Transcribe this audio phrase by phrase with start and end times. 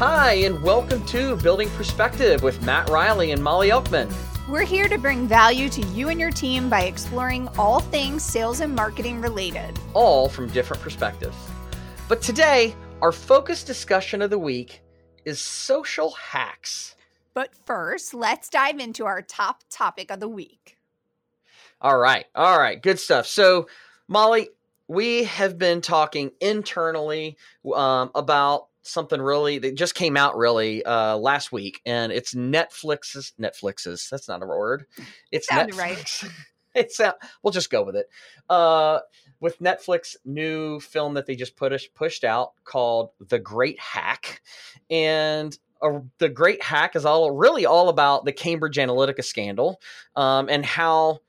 [0.00, 4.10] Hi, and welcome to Building Perspective with Matt Riley and Molly Elkman.
[4.48, 8.60] We're here to bring value to you and your team by exploring all things sales
[8.60, 11.36] and marketing related, all from different perspectives.
[12.08, 14.80] But today, our focus discussion of the week
[15.26, 16.96] is social hacks.
[17.34, 20.78] But first, let's dive into our top topic of the week.
[21.82, 22.24] All right.
[22.34, 22.82] All right.
[22.82, 23.26] Good stuff.
[23.26, 23.68] So,
[24.08, 24.48] Molly,
[24.88, 27.36] we have been talking internally
[27.74, 33.32] um, about something really that just came out really uh, last week, and it's Netflix's
[33.40, 34.08] Netflix's.
[34.10, 34.86] That's not a word.
[35.32, 36.22] It's Sounded Netflix.
[36.22, 36.32] right.
[36.74, 37.12] it's uh,
[37.42, 38.06] we'll just go with it.
[38.48, 39.00] Uh,
[39.40, 44.42] with Netflix new film that they just put us pushed out called The Great Hack,
[44.90, 49.80] and uh, the Great Hack is all really all about the Cambridge Analytica scandal
[50.16, 51.20] um, and how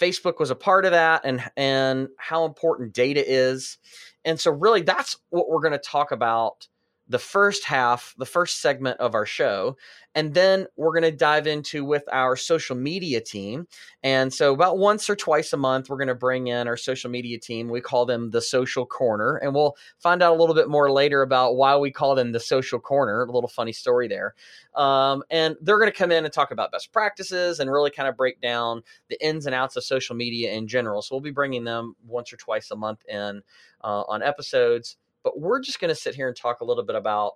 [0.00, 3.78] Facebook was a part of that, and and how important data is.
[4.24, 6.66] And so, really, that's what we're going to talk about
[7.08, 9.76] the first half, the first segment of our show.
[10.14, 13.66] And then we're going to dive into with our social media team.
[14.02, 17.10] And so, about once or twice a month, we're going to bring in our social
[17.10, 17.68] media team.
[17.68, 19.36] We call them the Social Corner.
[19.36, 22.40] And we'll find out a little bit more later about why we call them the
[22.40, 23.22] Social Corner.
[23.22, 24.34] A little funny story there.
[24.76, 28.08] Um, and they're going to come in and talk about best practices and really kind
[28.08, 31.02] of break down the ins and outs of social media in general.
[31.02, 33.42] So, we'll be bringing them once or twice a month in
[33.82, 34.96] uh, on episodes.
[35.24, 37.32] But we're just going to sit here and talk a little bit about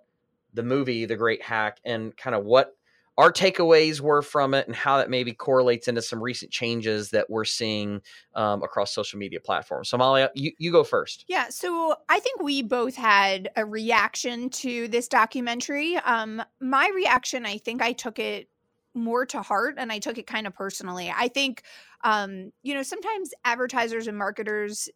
[0.54, 2.74] the movie, The Great Hack, and kind of what
[3.18, 7.28] our takeaways were from it and how that maybe correlates into some recent changes that
[7.28, 8.00] we're seeing
[8.36, 9.88] um, across social media platforms.
[9.88, 11.24] So, Molly, you, you go first.
[11.26, 11.48] Yeah.
[11.48, 15.96] So, I think we both had a reaction to this documentary.
[15.96, 18.48] Um, my reaction, I think I took it
[18.94, 21.12] more to heart and I took it kind of personally.
[21.14, 21.62] I think,
[22.04, 24.88] um, you know, sometimes advertisers and marketers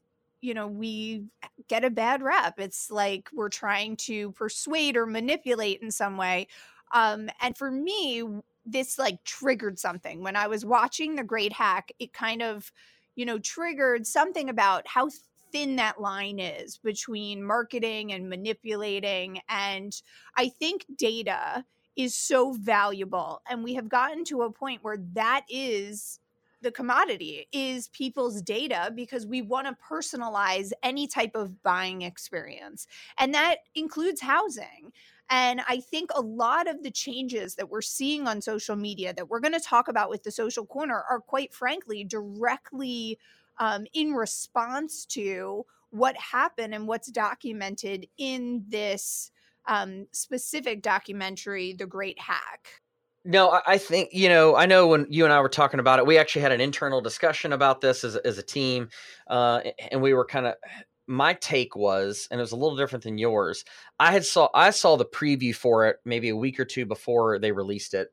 [0.43, 1.25] you know, we
[1.69, 2.59] get a bad rep.
[2.59, 6.49] It's like we're trying to persuade or manipulate in some way.
[6.93, 8.23] Um, and for me,
[8.67, 10.23] this like triggered something.
[10.23, 12.71] When I was watching The Great Hack, it kind of,
[13.15, 15.09] you know, triggered something about how
[15.53, 19.41] thin that line is between marketing and manipulating.
[19.49, 19.93] And
[20.37, 21.65] I think data
[21.95, 23.43] is so valuable.
[23.49, 26.19] And we have gotten to a point where that is
[26.63, 32.87] the commodity is people's data because we want to personalize any type of buying experience.
[33.19, 34.93] And that includes housing.
[35.31, 39.29] And I think a lot of the changes that we're seeing on social media that
[39.29, 43.19] we're going to talk about with the social corner are quite frankly directly
[43.59, 49.31] um, in response to what happened and what's documented in this
[49.67, 52.82] um, specific documentary, The Great Hack.
[53.25, 54.57] No, I think you know.
[54.57, 57.01] I know when you and I were talking about it, we actually had an internal
[57.01, 58.89] discussion about this as as a team,
[59.29, 59.61] uh,
[59.91, 60.55] and we were kind of.
[61.09, 63.65] My take was, and it was a little different than yours.
[64.01, 67.39] I had saw I saw the preview for it maybe a week or two before
[67.39, 68.09] they released it,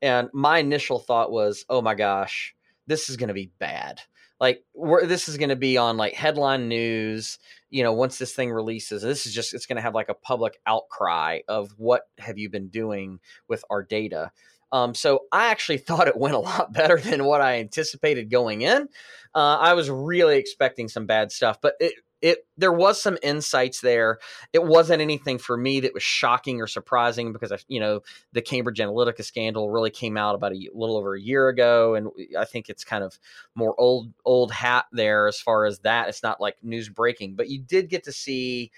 [0.00, 2.54] and my initial thought was, "Oh my gosh,
[2.86, 4.00] this is going to be bad."
[4.40, 4.64] Like
[5.04, 7.38] this is going to be on like headline news
[7.70, 10.14] you know once this thing releases this is just it's going to have like a
[10.14, 14.32] public outcry of what have you been doing with our data
[14.74, 18.62] um, so I actually thought it went a lot better than what I anticipated going
[18.62, 18.88] in.
[19.34, 23.80] Uh, I was really expecting some bad stuff, but it, it there was some insights
[23.80, 24.18] there.
[24.52, 28.00] It wasn't anything for me that was shocking or surprising because I, you know
[28.32, 32.08] the Cambridge Analytica scandal really came out about a little over a year ago, and
[32.38, 33.18] I think it's kind of
[33.54, 36.08] more old old hat there as far as that.
[36.08, 38.72] It's not like news breaking, but you did get to see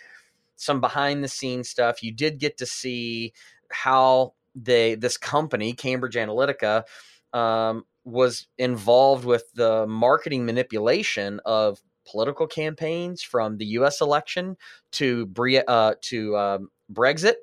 [0.57, 2.03] some behind the scenes stuff.
[2.03, 3.33] You did get to see
[3.71, 6.85] how they this company Cambridge Analytica
[7.33, 14.01] um, was involved with the marketing manipulation of political campaigns from the U.S.
[14.01, 14.57] election
[14.93, 15.29] to
[15.69, 17.35] uh, to um, Brexit,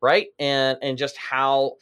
[0.00, 0.28] right?
[0.38, 1.76] And and just how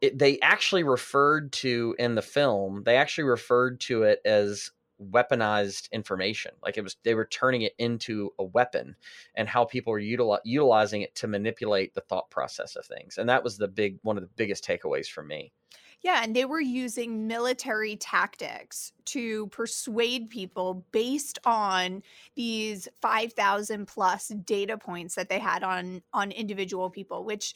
[0.00, 4.70] it, they actually referred to in the film, they actually referred to it as
[5.00, 8.96] weaponized information like it was they were turning it into a weapon
[9.34, 13.28] and how people were util- utilizing it to manipulate the thought process of things and
[13.28, 15.52] that was the big one of the biggest takeaways for me.
[16.02, 22.02] Yeah, and they were using military tactics to persuade people based on
[22.34, 27.54] these 5,000 plus data points that they had on on individual people, which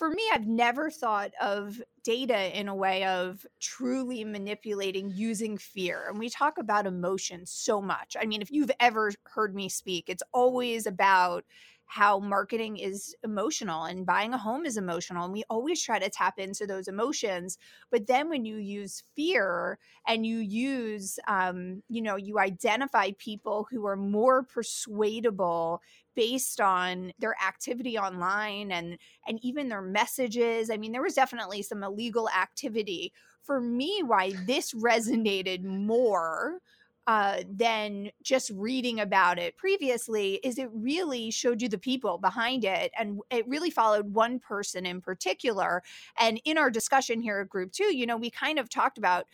[0.00, 6.06] for me, I've never thought of data in a way of truly manipulating using fear.
[6.08, 8.16] And we talk about emotion so much.
[8.18, 11.44] I mean, if you've ever heard me speak, it's always about
[11.84, 15.24] how marketing is emotional and buying a home is emotional.
[15.24, 17.58] And we always try to tap into those emotions.
[17.90, 23.66] But then when you use fear and you use, um, you know, you identify people
[23.70, 25.82] who are more persuadable
[26.20, 30.68] based on their activity online and and even their messages.
[30.68, 33.14] I mean there was definitely some illegal activity.
[33.42, 36.60] For me why this resonated more
[37.06, 42.66] uh, than just reading about it previously is it really showed you the people behind
[42.66, 45.82] it and it really followed one person in particular.
[46.18, 49.24] And in our discussion here at group two you know we kind of talked about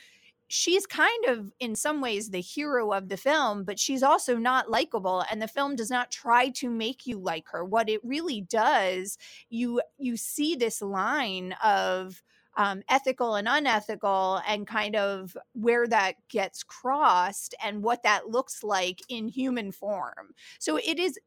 [0.49, 4.71] she's kind of in some ways the hero of the film but she's also not
[4.71, 8.41] likable and the film does not try to make you like her what it really
[8.41, 12.23] does you you see this line of
[12.57, 18.63] um, ethical and unethical and kind of where that gets crossed and what that looks
[18.63, 20.33] like in human form.
[20.59, 21.19] So it is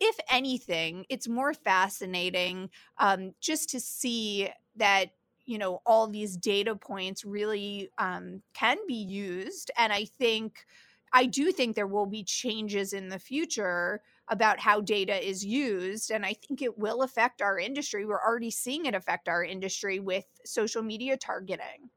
[0.00, 2.68] if anything, it's more fascinating
[2.98, 5.10] um, just to see that
[5.44, 10.64] you know all these data points really um, can be used, and I think
[11.12, 16.10] I do think there will be changes in the future about how data is used.
[16.10, 18.04] And I think it will affect our industry.
[18.04, 21.90] We're already seeing it affect our industry with social media targeting.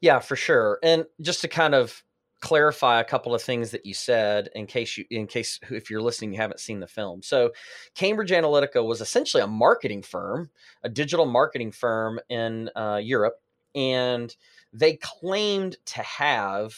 [0.00, 0.78] Yeah, for sure.
[0.82, 2.04] And just to kind of
[2.42, 6.02] clarify a couple of things that you said in case you in case if you're
[6.02, 7.22] listening you haven't seen the film.
[7.22, 7.52] So
[7.94, 10.50] cambridge analytica was essentially a marketing firm
[10.82, 13.40] a digital marketing firm in uh, europe
[13.74, 14.34] and
[14.72, 16.74] they claimed to have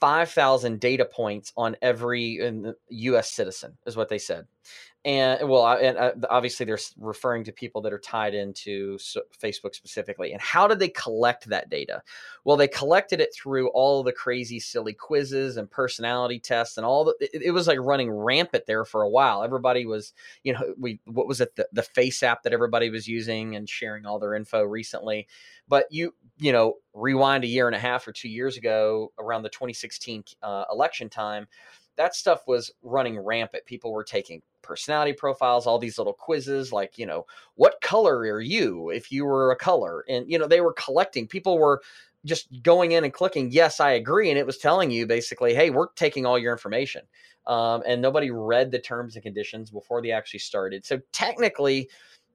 [0.00, 3.30] 5,000 data points on every U.S.
[3.30, 4.46] citizen, is what they said.
[5.04, 8.98] And well, and uh, obviously they're referring to people that are tied into
[9.40, 10.32] Facebook specifically.
[10.32, 12.02] And how did they collect that data?
[12.44, 17.04] Well, they collected it through all the crazy, silly quizzes and personality tests, and all
[17.04, 17.14] the.
[17.20, 19.44] It, it was like running rampant there for a while.
[19.44, 20.12] Everybody was,
[20.42, 24.04] you know, we what was it the, the FaceApp that everybody was using and sharing
[24.04, 25.28] all their info recently.
[25.68, 29.42] But you you know, rewind a year and a half or two years ago around
[29.42, 31.48] the 2016 uh, election time,
[31.96, 33.66] that stuff was running rampant.
[33.66, 37.26] People were taking personality profiles, all these little quizzes, like, you know,
[37.56, 40.04] what color are you if you were a color?
[40.08, 41.82] And, you know, they were collecting, people were
[42.24, 44.30] just going in and clicking, yes, I agree.
[44.30, 47.02] And it was telling you basically, hey, we're taking all your information.
[47.46, 50.84] Um, and nobody read the terms and conditions before they actually started.
[50.84, 51.88] So technically,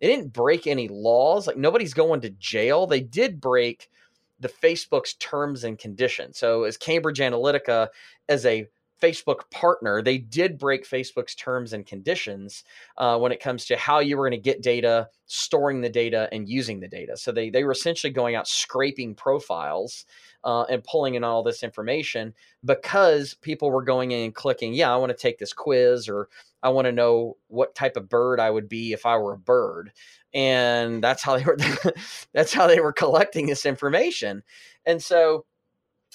[0.04, 1.48] they didn't break any laws.
[1.48, 2.86] Like nobody's going to jail.
[2.86, 3.90] They did break
[4.38, 6.38] the Facebook's terms and conditions.
[6.38, 7.88] So as Cambridge Analytica,
[8.28, 8.68] as a
[9.02, 12.66] Facebook partner, they did break Facebook's terms and conditions
[12.98, 16.28] uh, when it comes to how you were going to get data, storing the data,
[16.34, 17.16] and using the data.
[17.16, 20.06] So they they were essentially going out scraping profiles
[20.44, 22.34] uh, and pulling in all this information
[22.66, 26.28] because people were going in and clicking, yeah, I want to take this quiz or
[26.64, 29.38] I want to know what type of bird I would be if I were a
[29.38, 29.92] bird.
[30.34, 31.58] And that's how they were
[32.34, 34.44] that's how they were collecting this information.
[34.86, 35.46] And so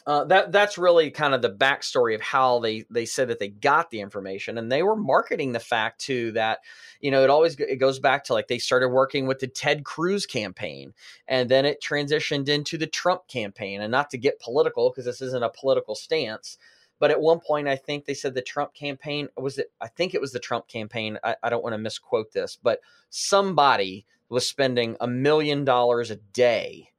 [0.06, 3.48] uh, that that's really kind of the backstory of how they they said that they
[3.48, 6.60] got the information, and they were marketing the fact too that
[7.00, 9.84] you know it always it goes back to like they started working with the Ted
[9.84, 10.94] Cruz campaign,
[11.26, 15.20] and then it transitioned into the Trump campaign, and not to get political because this
[15.20, 16.56] isn't a political stance.
[16.98, 19.72] But at one point, I think they said the Trump campaign was it.
[19.80, 21.18] I think it was the Trump campaign.
[21.22, 22.80] I, I don't want to misquote this, but
[23.11, 26.90] somebody was spending a million dollars a day,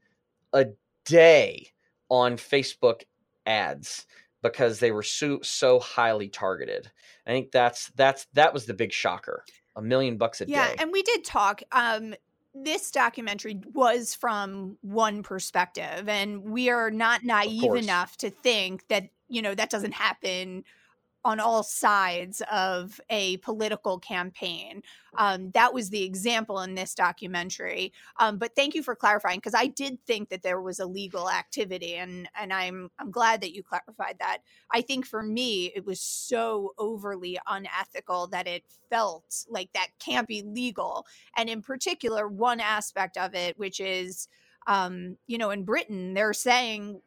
[0.54, 0.68] a
[1.06, 1.68] day
[2.10, 3.04] on Facebook
[3.46, 4.06] ads
[4.42, 6.90] because they were so so highly targeted.
[7.28, 9.44] I think that's that's that was the big shocker.
[9.76, 10.74] A million bucks a yeah, day.
[10.76, 12.16] Yeah, and we did talk um
[12.54, 19.10] this documentary was from one perspective and we are not naive enough to think that
[19.30, 20.64] you know that doesn't happen
[21.26, 24.82] on all sides of a political campaign.
[25.18, 27.92] Um, that was the example in this documentary.
[28.20, 31.96] Um, but thank you for clarifying because I did think that there was illegal activity,
[31.96, 34.40] and and I'm I'm glad that you clarified that.
[34.72, 40.28] I think for me it was so overly unethical that it felt like that can't
[40.28, 41.06] be legal,
[41.36, 44.28] and in particular one aspect of it, which is.
[44.68, 47.02] Um, you know, in Britain, they're saying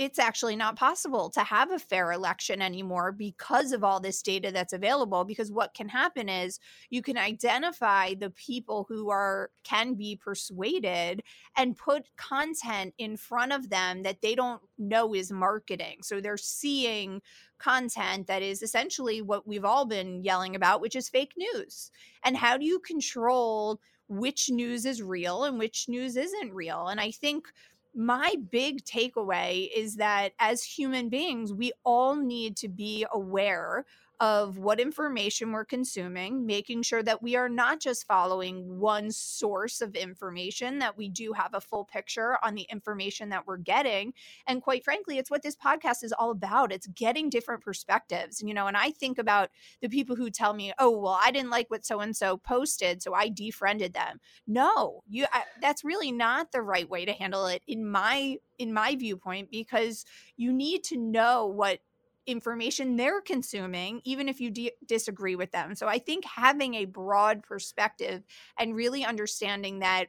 [0.00, 4.50] it's actually not possible to have a fair election anymore because of all this data
[4.50, 9.92] that's available because what can happen is you can identify the people who are can
[9.92, 11.22] be persuaded
[11.54, 15.98] and put content in front of them that they don't know is marketing.
[16.02, 17.20] So they're seeing
[17.58, 21.90] content that is essentially what we've all been yelling about which is fake news.
[22.24, 23.78] And how do you control
[24.08, 26.88] which news is real and which news isn't real?
[26.88, 27.48] And i think
[27.94, 33.84] my big takeaway is that as human beings, we all need to be aware
[34.20, 39.80] of what information we're consuming, making sure that we are not just following one source
[39.80, 44.12] of information, that we do have a full picture on the information that we're getting.
[44.46, 46.70] And quite frankly, it's what this podcast is all about.
[46.70, 48.66] It's getting different perspectives, you know.
[48.66, 49.48] And I think about
[49.80, 53.02] the people who tell me, "Oh, well, I didn't like what so and so posted,
[53.02, 57.46] so I defriended them." No, you I, that's really not the right way to handle
[57.46, 60.04] it in my in my viewpoint because
[60.36, 61.80] you need to know what
[62.26, 65.74] information they're consuming, even if you de- disagree with them.
[65.74, 68.22] So I think having a broad perspective
[68.58, 70.06] and really understanding that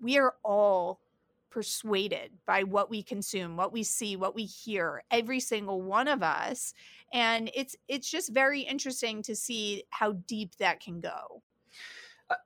[0.00, 1.00] we are all
[1.50, 6.22] persuaded by what we consume, what we see, what we hear, every single one of
[6.22, 6.74] us.
[7.12, 11.42] And it's it's just very interesting to see how deep that can go.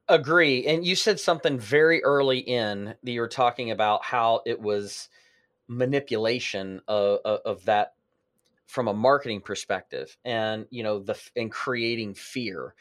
[0.08, 0.66] Agree.
[0.66, 5.10] And you said something very early in that you were talking about how it was
[5.68, 7.94] manipulation of, of, of that
[8.66, 12.74] from a marketing perspective and you know the in creating fear.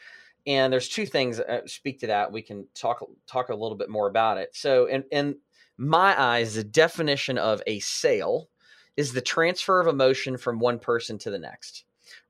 [0.46, 3.88] And there's two things uh, speak to that we can talk talk a little bit
[3.88, 4.50] more about it.
[4.54, 5.36] So in in
[5.76, 8.48] my eyes the definition of a sale
[8.96, 11.84] is the transfer of emotion from one person to the next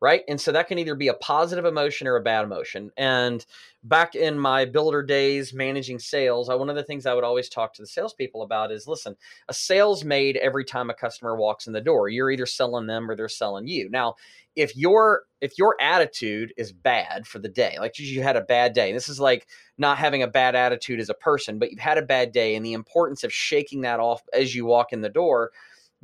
[0.04, 0.22] right?
[0.28, 2.90] And so that can either be a positive emotion or a bad emotion.
[2.98, 3.44] And
[3.82, 7.48] back in my builder days managing sales, I, one of the things I would always
[7.48, 9.16] talk to the salespeople about is listen,
[9.48, 12.10] a sale's made every time a customer walks in the door.
[12.10, 13.88] You're either selling them or they're selling you.
[13.88, 14.16] Now,
[14.54, 18.74] if your if your attitude is bad for the day, like you had a bad
[18.74, 21.96] day, this is like not having a bad attitude as a person, but you've had
[21.96, 25.08] a bad day, and the importance of shaking that off as you walk in the
[25.08, 25.50] door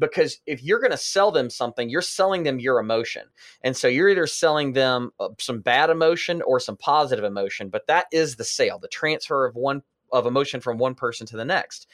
[0.00, 3.22] because if you're going to sell them something, you're selling them your emotion.
[3.62, 7.86] And so you're either selling them uh, some bad emotion or some positive emotion, but
[7.86, 11.44] that is the sale, the transfer of one of emotion from one person to the
[11.44, 11.86] next.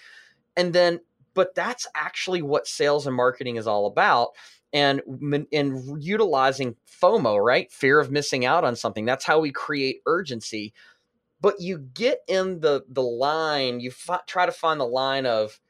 [0.56, 1.00] And then
[1.34, 4.30] but that's actually what sales and marketing is all about
[4.72, 5.02] and
[5.52, 7.70] in utilizing FOMO, right?
[7.70, 9.04] Fear of missing out on something.
[9.04, 10.72] That's how we create urgency.
[11.40, 13.92] But you get in the the line, you
[14.26, 15.60] try to find the line of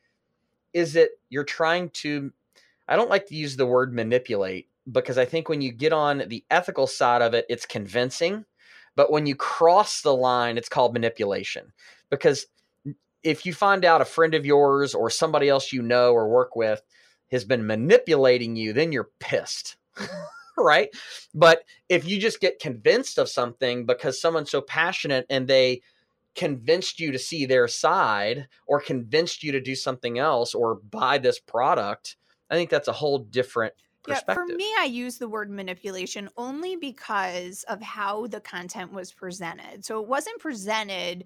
[0.76, 2.30] is it you're trying to
[2.86, 6.24] I don't like to use the word manipulate because I think when you get on
[6.28, 8.44] the ethical side of it, it's convincing.
[8.94, 11.72] But when you cross the line, it's called manipulation.
[12.10, 12.46] Because
[13.22, 16.54] if you find out a friend of yours or somebody else you know or work
[16.54, 16.82] with
[17.32, 19.76] has been manipulating you, then you're pissed.
[20.58, 20.90] right?
[21.34, 25.80] But if you just get convinced of something because someone's so passionate and they
[26.36, 31.18] convinced you to see their side or convinced you to do something else or buy
[31.18, 32.16] this product,
[32.50, 33.74] I think that's a whole different
[34.08, 39.12] yeah, for me, I use the word manipulation only because of how the content was
[39.12, 39.84] presented.
[39.84, 41.24] So it wasn't presented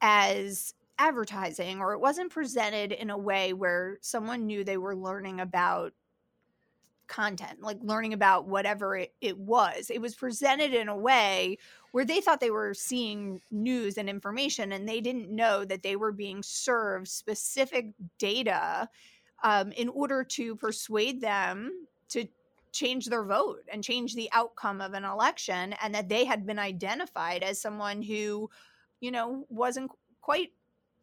[0.00, 5.40] as advertising or it wasn't presented in a way where someone knew they were learning
[5.40, 5.92] about
[7.08, 9.90] content, like learning about whatever it, it was.
[9.90, 11.58] It was presented in a way
[11.92, 15.96] where they thought they were seeing news and information and they didn't know that they
[15.96, 17.86] were being served specific
[18.18, 18.88] data
[19.42, 22.26] um, in order to persuade them to
[22.72, 26.58] change their vote and change the outcome of an election and that they had been
[26.58, 28.48] identified as someone who
[29.00, 30.50] you know wasn't quite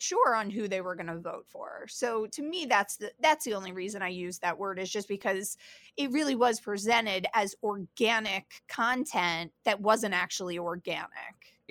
[0.05, 1.85] sure on who they were going to vote for.
[1.88, 5.07] So to me that's the that's the only reason I use that word is just
[5.07, 5.57] because
[5.97, 11.09] it really was presented as organic content that wasn't actually organic.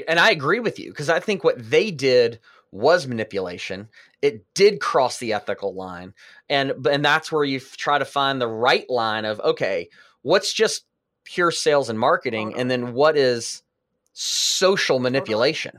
[0.09, 2.41] And I agree with you because I think what they did
[2.73, 3.89] was manipulation.
[4.21, 6.13] It did cross the ethical line.
[6.49, 9.89] And and that's where you try to find the right line of okay,
[10.23, 10.85] what's just
[11.25, 13.63] pure sales and marketing and then what is
[14.13, 15.79] social manipulation?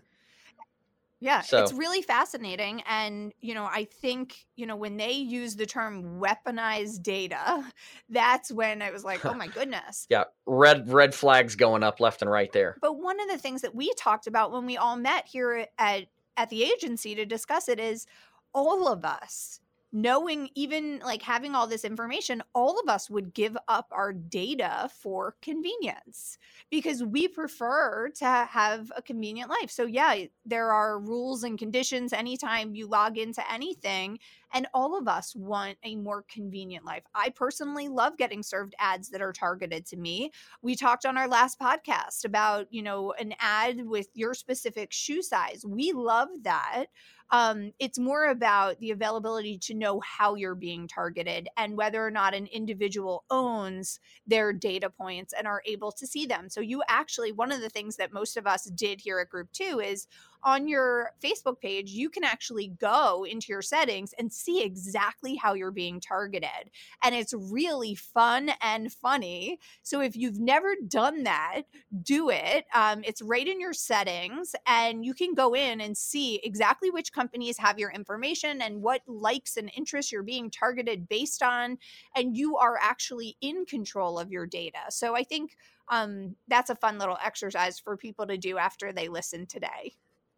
[1.26, 1.64] Yeah, so.
[1.64, 2.84] it's really fascinating.
[2.88, 7.66] And, you know, I think, you know, when they use the term weaponized data,
[8.10, 10.06] that's when I was like, oh my goodness.
[10.08, 12.78] yeah, red red flags going up left and right there.
[12.80, 16.06] But one of the things that we talked about when we all met here at
[16.38, 18.06] at the agency to discuss it is
[18.54, 19.60] all of us
[19.96, 24.90] knowing even like having all this information all of us would give up our data
[25.02, 26.38] for convenience
[26.70, 29.72] because we prefer to have a convenient life.
[29.72, 34.20] So yeah there are rules and conditions anytime you log into anything
[34.54, 37.04] and all of us want a more convenient life.
[37.14, 40.32] I personally love getting served ads that are targeted to me.
[40.62, 45.22] We talked on our last podcast about, you know, an ad with your specific shoe
[45.22, 45.64] size.
[45.66, 46.86] We love that
[47.32, 52.12] um, it's more about the availability to know how you're being targeted and whether or
[52.12, 56.50] not an individual owns their data points and are able to see them.
[56.50, 59.52] So, you actually, one of the things that most of us did here at Group
[59.52, 60.08] Two is
[60.46, 65.56] on your Facebook page, you can actually go into your settings and see exactly how
[65.56, 66.70] you're being targeted.
[67.04, 69.60] And it's really fun and funny.
[69.82, 71.64] So if you've never done that,
[72.04, 72.66] do it.
[72.76, 77.12] Um, it's right in your settings, and you can go in and see exactly which
[77.12, 81.80] companies have your information and what likes and interests you're being targeted based on.
[82.16, 84.78] And you are actually in control of your data.
[84.90, 85.58] So I think
[85.90, 89.94] um, that's a fun little exercise for people to do after they listen today.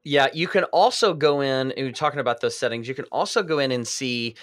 [0.08, 2.88] Yeah, you can also go in and talking about those settings.
[2.88, 4.36] You can also go in and see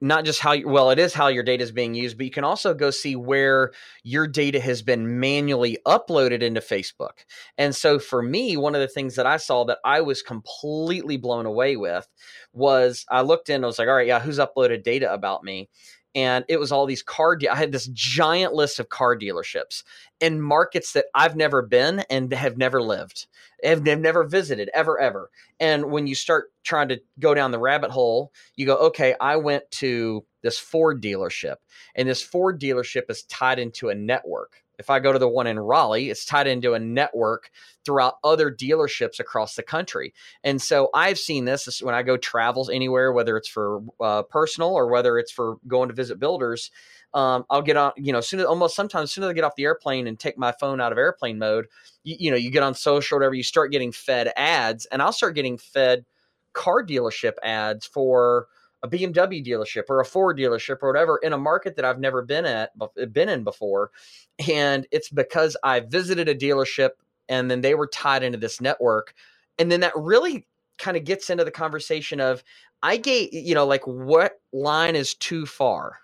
[0.00, 2.42] not just how well it is how your data is being used but you can
[2.42, 3.70] also go see where
[4.02, 7.24] your data has been manually uploaded into facebook
[7.56, 11.16] and so for me one of the things that i saw that i was completely
[11.16, 12.08] blown away with
[12.52, 15.68] was i looked in i was like all right yeah who's uploaded data about me
[16.14, 19.82] and it was all these car de- i had this giant list of car dealerships
[20.20, 23.26] in markets that i've never been and have never lived
[23.62, 25.30] have, have never visited ever ever.
[25.60, 29.36] And when you start trying to go down the rabbit hole you go okay i
[29.36, 31.56] went to this ford dealership
[31.94, 35.46] and this ford dealership is tied into a network if I go to the one
[35.46, 37.50] in Raleigh, it's tied into a network
[37.84, 40.12] throughout other dealerships across the country.
[40.42, 44.74] And so I've seen this when I go travels anywhere, whether it's for uh, personal
[44.74, 46.72] or whether it's for going to visit builders.
[47.14, 49.44] Um, I'll get on, you know, soon as almost sometimes as soon as I get
[49.44, 51.66] off the airplane and take my phone out of airplane mode,
[52.02, 55.12] you, you know, you get on social whatever, you start getting fed ads, and I'll
[55.12, 56.04] start getting fed
[56.54, 58.48] car dealership ads for
[58.82, 62.22] a BMW dealership or a Ford dealership or whatever in a market that I've never
[62.22, 63.90] been at eh, been in before
[64.48, 66.90] and it's because I visited a dealership
[67.28, 69.14] and then they were tied into this network
[69.58, 70.46] and then that really
[70.78, 72.42] kind of gets into the conversation of
[72.82, 75.98] I gave you know like what line is too far?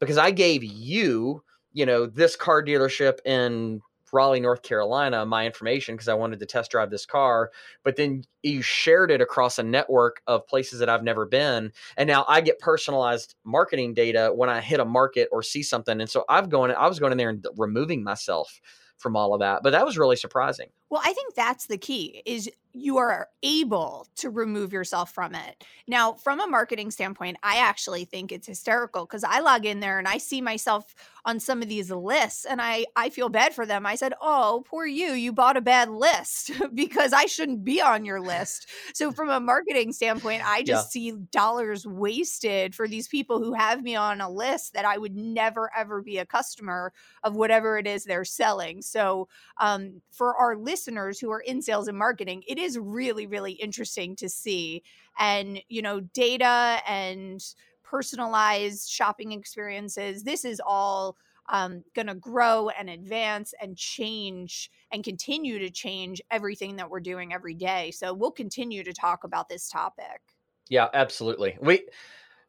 [0.00, 3.80] Because I gave you you know this car dealership in
[4.12, 7.50] Raleigh, North Carolina, my information because I wanted to test drive this car.
[7.84, 11.72] But then you shared it across a network of places that I've never been.
[11.96, 16.00] And now I get personalized marketing data when I hit a market or see something.
[16.00, 18.60] And so I've gone, I was going in there and removing myself
[18.96, 19.62] from all of that.
[19.62, 20.68] But that was really surprising.
[20.90, 25.64] Well, I think that's the key is you are able to remove yourself from it.
[25.88, 29.98] Now, from a marketing standpoint, I actually think it's hysterical because I log in there
[29.98, 33.66] and I see myself on some of these lists and I I feel bad for
[33.66, 33.86] them.
[33.86, 35.12] I said, "Oh, poor you.
[35.12, 39.40] You bought a bad list because I shouldn't be on your list." So from a
[39.40, 41.10] marketing standpoint, I just yeah.
[41.10, 45.16] see dollars wasted for these people who have me on a list that I would
[45.16, 48.80] never ever be a customer of whatever it is they're selling.
[48.82, 49.28] So,
[49.60, 54.16] um, for our listeners who are in sales and marketing, it is really, really interesting
[54.16, 54.82] to see.
[55.18, 57.44] And, you know, data and
[57.82, 61.16] personalized shopping experiences, this is all
[61.50, 67.00] um, going to grow and advance and change and continue to change everything that we're
[67.00, 67.90] doing every day.
[67.90, 70.22] So we'll continue to talk about this topic.
[70.68, 71.58] Yeah, absolutely.
[71.60, 71.88] We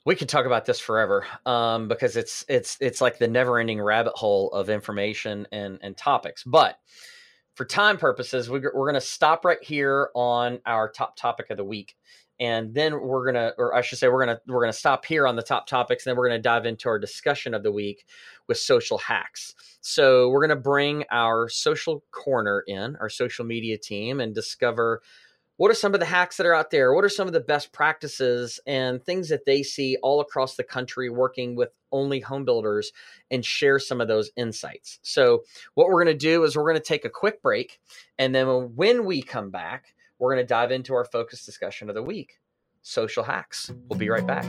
[0.06, 3.82] we could talk about this forever um, because it's it's it's like the never ending
[3.82, 6.44] rabbit hole of information and and topics.
[6.44, 6.78] But
[7.56, 11.58] for time purposes, we're, we're going to stop right here on our top topic of
[11.58, 11.96] the week.
[12.40, 14.78] And then we're going to, or I should say, we're going to, we're going to
[14.78, 16.06] stop here on the top topics.
[16.06, 18.06] And then we're going to dive into our discussion of the week
[18.48, 19.54] with social hacks.
[19.82, 25.04] So we're going to bring our social corner in, our social media team, and discover
[25.62, 26.92] what are some of the hacks that are out there?
[26.92, 30.64] What are some of the best practices and things that they see all across the
[30.64, 32.92] country working with only home builders
[33.30, 34.98] and share some of those insights?
[35.04, 35.44] So,
[35.76, 37.80] what we're going to do is we're going to take a quick break.
[38.18, 41.96] And then when we come back, we're going to dive into our focus discussion of
[41.96, 42.40] the week
[42.82, 43.72] social hacks.
[43.88, 44.48] We'll be right back.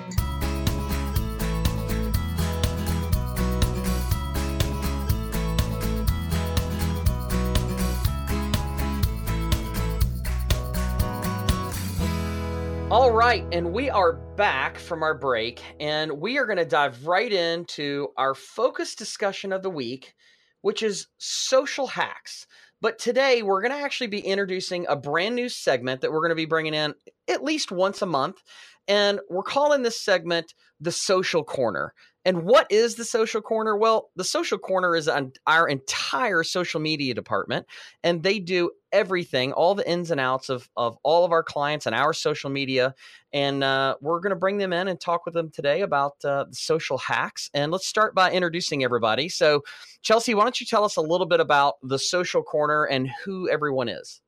[13.23, 17.33] Right, and we are back from our break, and we are going to dive right
[17.33, 20.17] into our focus discussion of the week,
[20.63, 22.49] which is social hacks.
[22.81, 26.31] But today we're going to actually be introducing a brand new segment that we're going
[26.31, 26.95] to be bringing in
[27.29, 28.43] at least once a month.
[28.89, 31.95] And we're calling this segment the Social Corner.
[32.25, 33.77] And what is the social corner?
[33.77, 37.67] Well, the social corner is on our entire social media department,
[38.05, 41.87] and they do everything, all the ins and outs of, of all of our clients
[41.87, 42.95] and our social media.
[43.33, 46.45] And uh, we're going to bring them in and talk with them today about uh,
[46.53, 47.51] social hacks.
[47.55, 49.29] And let's start by introducing everybody.
[49.29, 49.63] So,
[50.03, 53.49] Chelsea, why don't you tell us a little bit about the social corner and who
[53.49, 54.21] everyone is?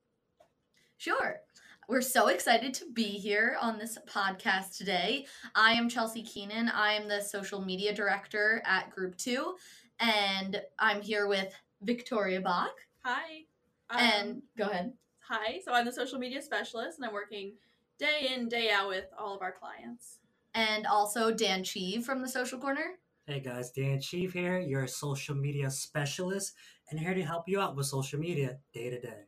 [0.97, 1.44] Sure.
[1.87, 5.27] We're so excited to be here on this podcast today.
[5.55, 6.71] I am Chelsea Keenan.
[6.71, 9.57] I am the social media director at Group Two,
[10.01, 12.73] and I'm here with Victoria Bach.
[13.05, 13.43] Hi.
[13.91, 14.95] Um, and go ahead.
[15.29, 17.53] Hi, so I'm the social media specialist and I'm working
[17.99, 20.21] day in, day out with all of our clients.
[20.55, 22.99] And also Dan Cheeve from the Social Corner.
[23.27, 26.55] Hey guys, Dan Cheeve here, your social media specialist,
[26.91, 29.25] and here to help you out with social media day to day.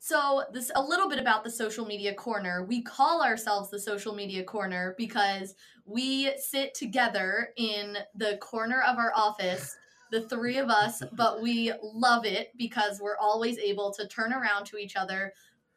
[0.00, 2.64] So, this a little bit about the social media corner.
[2.64, 8.96] We call ourselves the social media corner because we sit together in the corner of
[8.96, 9.76] our office,
[10.12, 14.66] the three of us, but we love it because we're always able to turn around
[14.66, 15.32] to each other.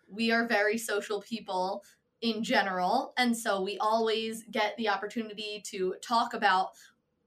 [0.07, 1.83] We are very social people
[2.21, 6.69] in general, and so we always get the opportunity to talk about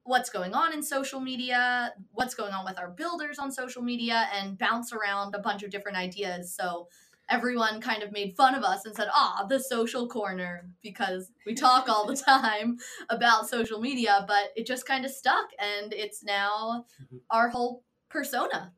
[0.04, 4.28] what's going on in social media, what's going on with our builders on social media,
[4.32, 6.54] and bounce around a bunch of different ideas.
[6.54, 6.88] So
[7.30, 11.54] everyone kind of made fun of us and said, ah, the social corner, because we
[11.54, 12.76] talk all the time
[13.08, 17.20] about social media, but it just kind of stuck and it's now Mhm.
[17.30, 18.74] our whole persona.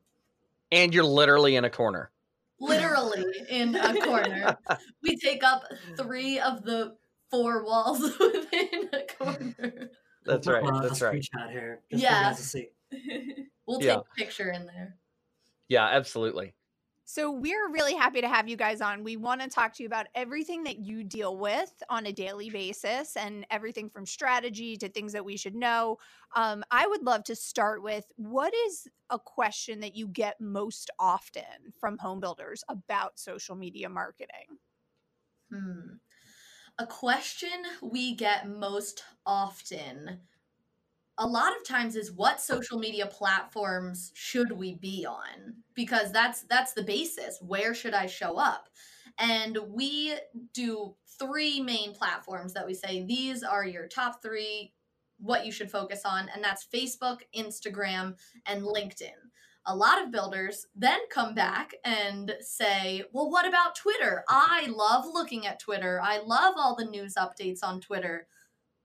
[0.71, 2.11] And you're literally in a corner.
[2.59, 4.57] Literally in a corner.
[5.03, 5.63] We take up
[5.95, 6.97] three of the
[7.29, 9.91] four walls within a corner.
[10.27, 11.21] That's right, put a that's right.
[11.21, 12.31] Screenshot here, just Yeah.
[12.33, 12.69] to see.
[13.65, 13.97] We'll take Yeah.
[13.99, 14.97] a picture in there.
[15.69, 16.53] Yeah, absolutely.
[17.09, 19.01] So, we're really happy to have you guys on.
[19.01, 22.49] We want to talk to you about everything that you deal with on a daily
[22.49, 25.99] basis and everything from strategy to things that we should know.
[26.35, 30.89] Um, I would love to start with what is a question that you get most
[30.99, 34.57] often from home builders about social media marketing?
[35.49, 35.99] Hmm.
[36.79, 40.19] A question we get most often,
[41.17, 45.55] a lot of times, is what social media platforms should we be on?
[45.73, 47.39] Because that's that's the basis.
[47.41, 48.69] Where should I show up?
[49.17, 50.13] And we
[50.53, 54.73] do three main platforms that we say these are your top three,
[55.17, 59.17] what you should focus on, and that's Facebook, Instagram, and LinkedIn
[59.67, 64.23] a lot of builders then come back and say, well, what about Twitter?
[64.29, 65.99] I love looking at Twitter.
[66.01, 68.27] I love all the news updates on Twitter.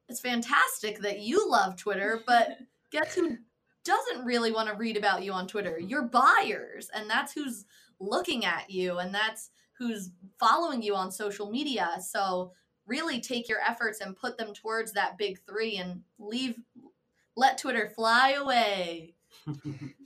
[0.09, 2.59] It's fantastic that you love Twitter, but
[2.91, 3.37] guess who
[3.85, 5.79] doesn't really want to read about you on Twitter?
[5.79, 6.91] Your buyers.
[6.93, 7.65] And that's who's
[8.01, 11.91] looking at you and that's who's following you on social media.
[12.01, 12.53] So
[12.87, 16.57] really take your efforts and put them towards that big three and leave,
[17.37, 19.15] let Twitter fly away.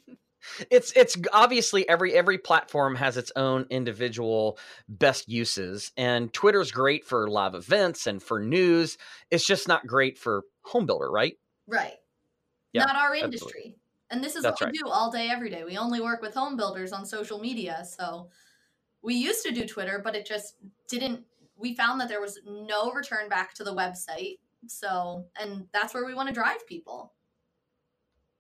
[0.71, 7.05] it's it's obviously every every platform has its own individual best uses and twitter's great
[7.05, 8.99] for live events and for news
[9.31, 11.35] it's just not great for home builder right
[11.67, 11.95] Right.
[12.73, 13.25] Yeah, Not our absolutely.
[13.25, 13.77] industry.
[14.11, 14.73] And this is That's what right.
[14.73, 15.65] we do all day, every day.
[15.65, 17.85] We only work with home builders on social media.
[17.85, 18.31] So
[19.03, 20.57] we used to do Twitter, but it just
[20.89, 21.25] didn't,
[21.57, 24.39] we found that there was no return back to the website.
[24.69, 27.15] So, and that's where we want to drive people.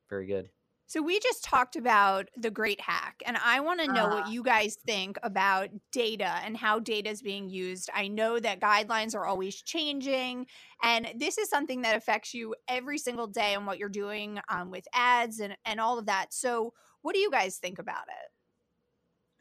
[0.08, 0.50] very good
[0.88, 4.14] So we just talked about the great hack, and I want to know Ah.
[4.14, 7.90] what you guys think about data and how data is being used.
[7.92, 10.46] I know that guidelines are always changing,
[10.84, 14.70] and this is something that affects you every single day and what you're doing um,
[14.70, 16.32] with ads and, and all of that.
[16.32, 16.72] So,
[17.02, 18.30] what do you guys think about it?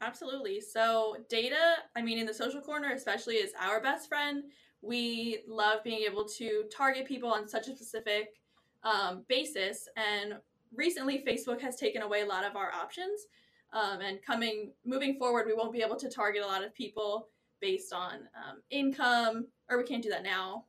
[0.00, 0.60] Absolutely.
[0.60, 4.44] So, data, I mean, in the social corner, especially, is our best friend.
[4.82, 8.34] We love being able to target people on such a specific
[8.82, 9.88] um, basis.
[9.96, 10.34] And
[10.76, 13.26] recently, Facebook has taken away a lot of our options.
[13.72, 17.28] Um, and coming, moving forward, we won't be able to target a lot of people
[17.60, 20.64] based on um, income, or we can't do that now,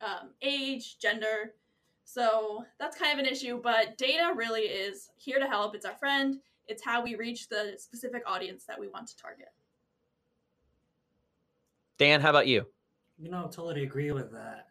[0.00, 1.54] um, age, gender.
[2.04, 5.74] So that's kind of an issue, but data really is here to help.
[5.74, 9.48] It's our friend it's how we reach the specific audience that we want to target.
[11.98, 12.66] dan how about you
[13.18, 14.68] You know, totally agree with that.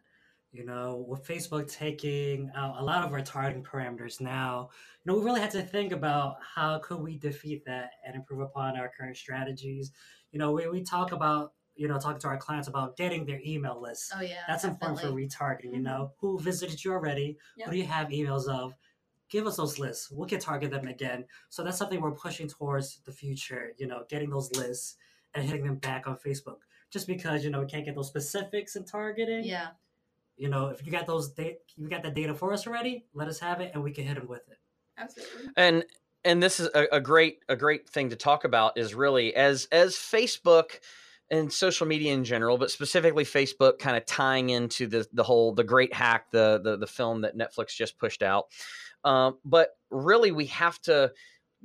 [0.54, 4.70] You know, with Facebook taking out a lot of our targeting parameters now,
[5.02, 8.38] you know, we really had to think about how could we defeat that and improve
[8.38, 9.90] upon our current strategies.
[10.30, 13.40] You know, we, we talk about, you know, talking to our clients about getting their
[13.44, 14.12] email lists.
[14.16, 14.44] Oh, yeah.
[14.46, 16.26] That's important for retargeting, you know, mm-hmm.
[16.26, 17.36] who visited you already?
[17.56, 17.66] Yeah.
[17.66, 18.76] What do you have emails of?
[19.28, 20.08] Give us those lists.
[20.12, 21.24] We can target them again.
[21.48, 24.94] So that's something we're pushing towards the future, you know, getting those lists
[25.34, 26.58] and hitting them back on Facebook.
[26.92, 29.42] Just because, you know, we can't get those specifics in targeting.
[29.42, 29.70] Yeah.
[30.36, 33.28] You know, if you got those data, you got that data for us already, let
[33.28, 34.58] us have it and we can hit them with it.
[34.96, 35.50] Absolutely.
[35.56, 35.84] and
[36.24, 39.66] and this is a, a great a great thing to talk about is really as
[39.72, 40.78] as facebook
[41.30, 45.52] and social media in general but specifically facebook kind of tying into the the whole
[45.52, 48.46] the great hack the the, the film that netflix just pushed out
[49.04, 51.12] um, but really we have to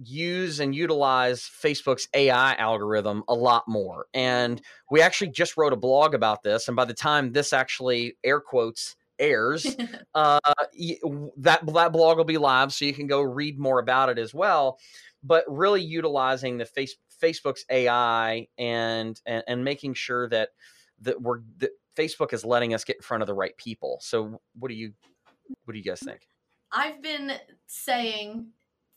[0.01, 5.77] use and utilize facebook's ai algorithm a lot more and we actually just wrote a
[5.77, 9.75] blog about this and by the time this actually air quotes airs
[10.15, 10.39] uh,
[11.37, 14.33] that that blog will be live, so you can go read more about it as
[14.33, 14.79] well.
[15.21, 20.49] But really utilizing the face, Facebook's AI and, and and making sure that
[21.01, 23.99] that we're that Facebook is letting us get in front of the right people.
[24.01, 24.93] So what do you
[25.65, 26.21] what do you guys think?
[26.71, 27.33] I've been
[27.65, 28.47] saying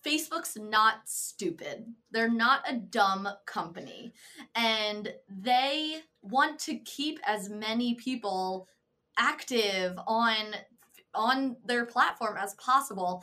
[0.04, 1.86] Facebook's not stupid.
[2.10, 4.12] They're not a dumb company.
[4.54, 8.68] And they want to keep as many people
[9.18, 10.54] active on
[11.14, 13.22] on their platform as possible.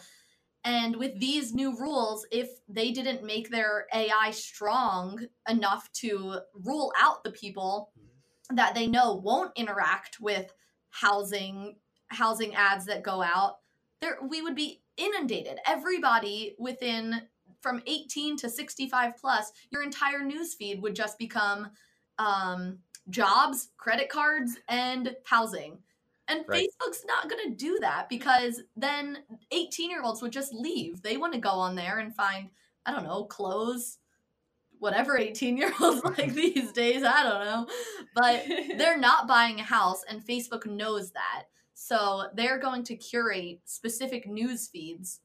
[0.63, 6.91] And with these new rules, if they didn't make their AI strong enough to rule
[6.99, 7.91] out the people
[8.51, 10.53] that they know won't interact with
[10.89, 11.77] housing
[12.09, 13.57] housing ads that go out,
[14.01, 15.59] there we would be inundated.
[15.65, 17.21] Everybody within
[17.61, 21.71] from 18 to 65 plus, your entire news feed would just become
[22.17, 25.79] um, jobs, credit cards, and housing.
[26.27, 26.69] And Right.
[26.69, 29.19] Facebook's not going to do that because then
[29.51, 31.01] 18 year olds would just leave.
[31.01, 32.49] They want to go on there and find,
[32.85, 33.97] I don't know, clothes,
[34.77, 37.03] whatever 18 year olds like these days.
[37.03, 37.67] I don't know.
[38.15, 38.45] But
[38.77, 41.45] they're not buying a house, and Facebook knows that.
[41.89, 45.21] So they're going to curate specific news feeds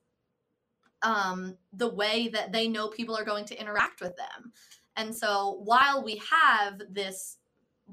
[1.03, 4.51] um, the way that they know people are going to interact with them.
[4.97, 7.37] And so while we have this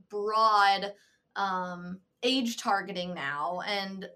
[0.10, 0.94] broad
[1.36, 4.08] um, age targeting now, and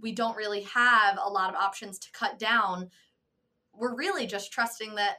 [0.00, 2.90] we don't really have a lot of options to cut down,
[3.72, 5.18] we're really just trusting that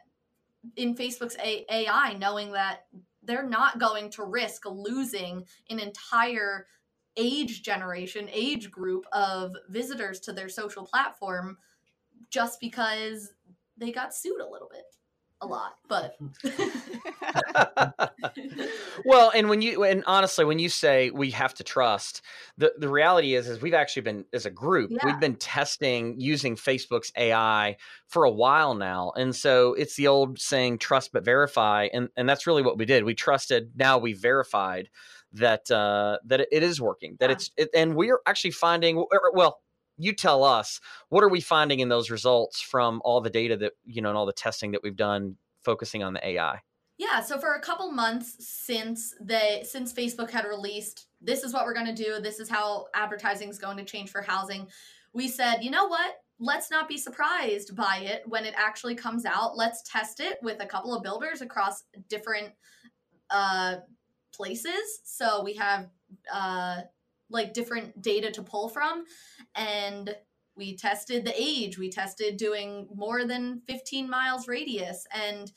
[0.76, 2.88] in Facebook's A- AI, knowing that
[3.24, 6.68] they're not going to risk losing an entire
[7.18, 11.58] age generation, age group of visitors to their social platform
[12.30, 13.32] just because
[13.78, 14.84] they got sued a little bit.
[15.44, 16.18] A lot, but
[19.06, 22.22] well, and when you and honestly, when you say we have to trust,
[22.60, 25.00] the the reality is is we've actually been as a group, Yeah.
[25.04, 29.14] we've been testing using Facebook's AI for a while now.
[29.16, 31.88] And so it's the old saying trust but verify.
[31.92, 33.04] And and that's really what we did.
[33.04, 34.90] We trusted, now we verified
[35.34, 37.16] that uh that it- is working.
[37.20, 37.36] That Yeah.
[37.36, 39.62] it's it, and we're actually finding well,
[39.98, 43.74] you tell us what are we finding in those results from all the data that
[43.86, 46.60] you know and all the testing that we've done focusing on the AI.
[46.98, 51.66] Yeah, so for a couple months since they since Facebook had released this is what
[51.66, 54.68] we're going to do, this is how advertising is going to change for housing,
[55.14, 56.16] we said, "You know what?
[56.40, 59.56] Let's not be surprised by it when it actually comes out.
[59.56, 62.54] Let's test it with a couple of builders across different
[63.30, 63.78] uh
[64.42, 65.90] places." So we have
[66.32, 66.82] uh
[67.30, 69.06] like different data to pull from
[69.56, 70.16] and
[70.56, 75.52] we tested the age, we tested doing more than 15 miles radius and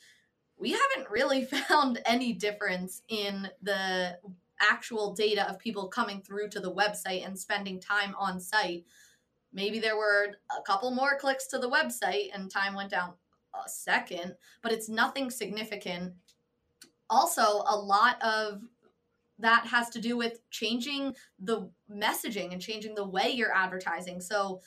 [0.57, 4.17] we haven't really found any difference in the
[4.61, 8.85] actual data of people coming through to the website and spending time on site.
[9.53, 13.13] Maybe there were a couple more clicks to the website and time went down
[13.53, 16.13] a second, but it's nothing significant.
[17.09, 18.61] Also, a lot of
[19.39, 24.21] that has to do with changing the messaging and changing the way you're advertising.
[24.21, 24.61] So,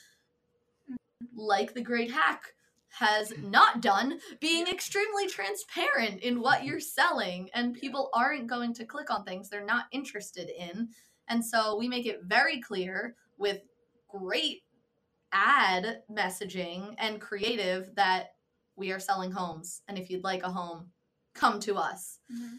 [1.35, 2.54] like the great hack
[2.90, 8.85] has not done, being extremely transparent in what you're selling, and people aren't going to
[8.85, 10.88] click on things they're not interested in.
[11.28, 13.61] And so we make it very clear with
[14.09, 14.62] great
[15.33, 18.33] ad messaging and creative that
[18.76, 19.83] we are selling homes.
[19.88, 20.90] And if you'd like a home,
[21.35, 22.18] come to us.
[22.33, 22.57] Mm-hmm.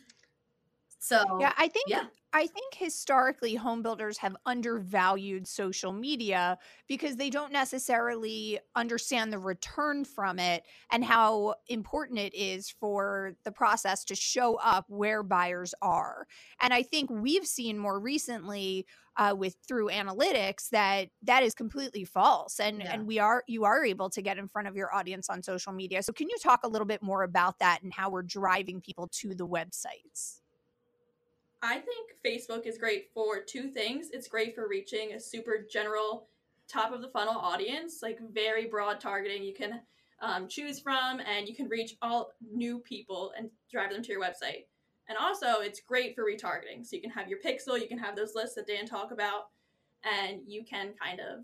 [1.00, 2.10] So, Yeah, I think yeah.
[2.32, 9.40] I think historically home builders have undervalued social media because they don't necessarily understand the
[9.40, 15.24] return from it and how important it is for the process to show up where
[15.24, 16.28] buyers are.
[16.62, 18.86] And I think we've seen more recently
[19.18, 22.92] uh, with through analytics that that is completely false and Yeah.
[22.92, 25.74] and we are you are able to get in front of your audience on social
[25.74, 26.04] media.
[26.04, 29.08] So can you talk a little bit more about that and how we're driving people
[29.14, 30.38] to the websites?
[31.62, 34.10] I think Facebook is great for two things.
[34.13, 36.28] It's great for reaching a super general,
[36.67, 39.82] top of the funnel audience, like very broad targeting you can
[40.22, 44.22] um, choose from, and you can reach all new people and drive them to your
[44.22, 44.65] website.
[45.08, 46.86] And also, it's great for retargeting.
[46.86, 49.48] So you can have your pixel, you can have those lists that Dan talked about,
[50.04, 51.43] and you can kind of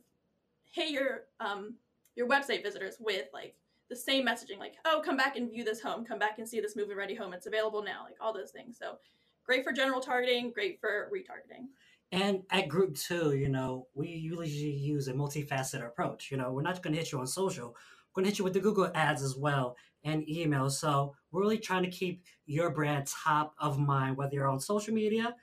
[0.71, 1.75] hit your um,
[2.15, 3.55] your website visitors with like
[3.89, 6.59] the same messaging, like, oh, come back and view this home, come back and see
[6.59, 7.33] this move-in ready home.
[7.33, 8.77] It's available now, like all those things.
[8.79, 8.97] So
[9.45, 11.67] great for general targeting, great for retargeting.
[12.11, 16.29] And at group two, you know, we usually use a multifaceted approach.
[16.31, 17.69] You know, we're not going to hit you on social.
[17.69, 20.69] We're going to hit you with the Google ads as well and email.
[20.69, 24.93] So we're really trying to keep your brand top of mind, whether you're on social
[24.93, 25.35] media,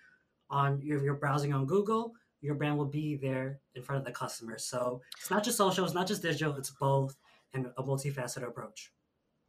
[0.49, 4.13] on if you're browsing on Google, your brand will be there in front of the
[4.13, 4.59] customer.
[4.59, 7.17] So it's not just social, it's not just digital, it's both
[7.55, 8.93] and a multifaceted approach.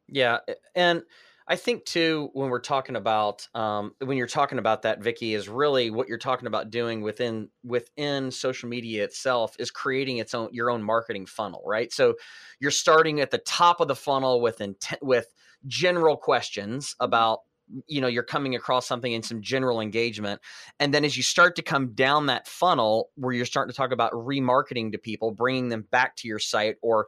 [0.07, 0.39] Yeah,
[0.75, 1.03] and
[1.47, 5.49] I think too when we're talking about um, when you're talking about that, Vicky, is
[5.49, 10.49] really what you're talking about doing within within social media itself is creating its own
[10.51, 11.91] your own marketing funnel, right?
[11.91, 12.15] So
[12.60, 15.27] you're starting at the top of the funnel with intent with
[15.67, 17.06] general questions mm-hmm.
[17.06, 17.39] about
[17.88, 20.41] you know you're coming across something in some general engagement
[20.79, 23.91] and then as you start to come down that funnel where you're starting to talk
[23.91, 27.07] about remarketing to people bringing them back to your site or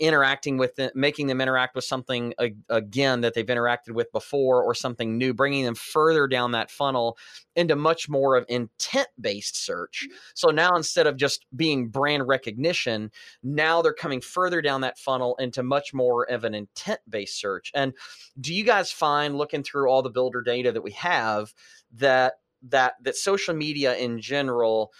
[0.00, 2.34] interacting with them making them interact with something
[2.68, 7.16] again that they've interacted with before or something new bringing them further down that funnel
[7.56, 10.16] into much more of intent based search mm-hmm.
[10.34, 13.10] so now instead of just being brand recognition
[13.42, 17.70] now they're coming further down that funnel into much more of an intent based search
[17.74, 17.92] and
[18.40, 21.52] do you guys find looking through all the builder data that we have
[21.92, 24.92] that that that social media in general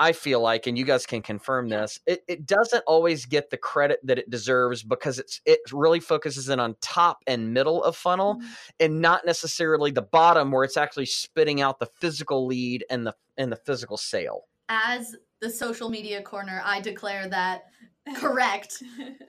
[0.00, 3.56] I feel like, and you guys can confirm this, it, it doesn't always get the
[3.56, 7.96] credit that it deserves because it's it really focuses in on top and middle of
[7.96, 8.46] funnel mm-hmm.
[8.78, 13.14] and not necessarily the bottom where it's actually spitting out the physical lead and the
[13.36, 14.42] and the physical sale.
[14.68, 17.64] As the social media corner, I declare that
[18.16, 18.82] correct.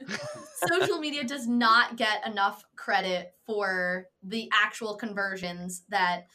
[0.67, 6.27] social media does not get enough credit for the actual conversions that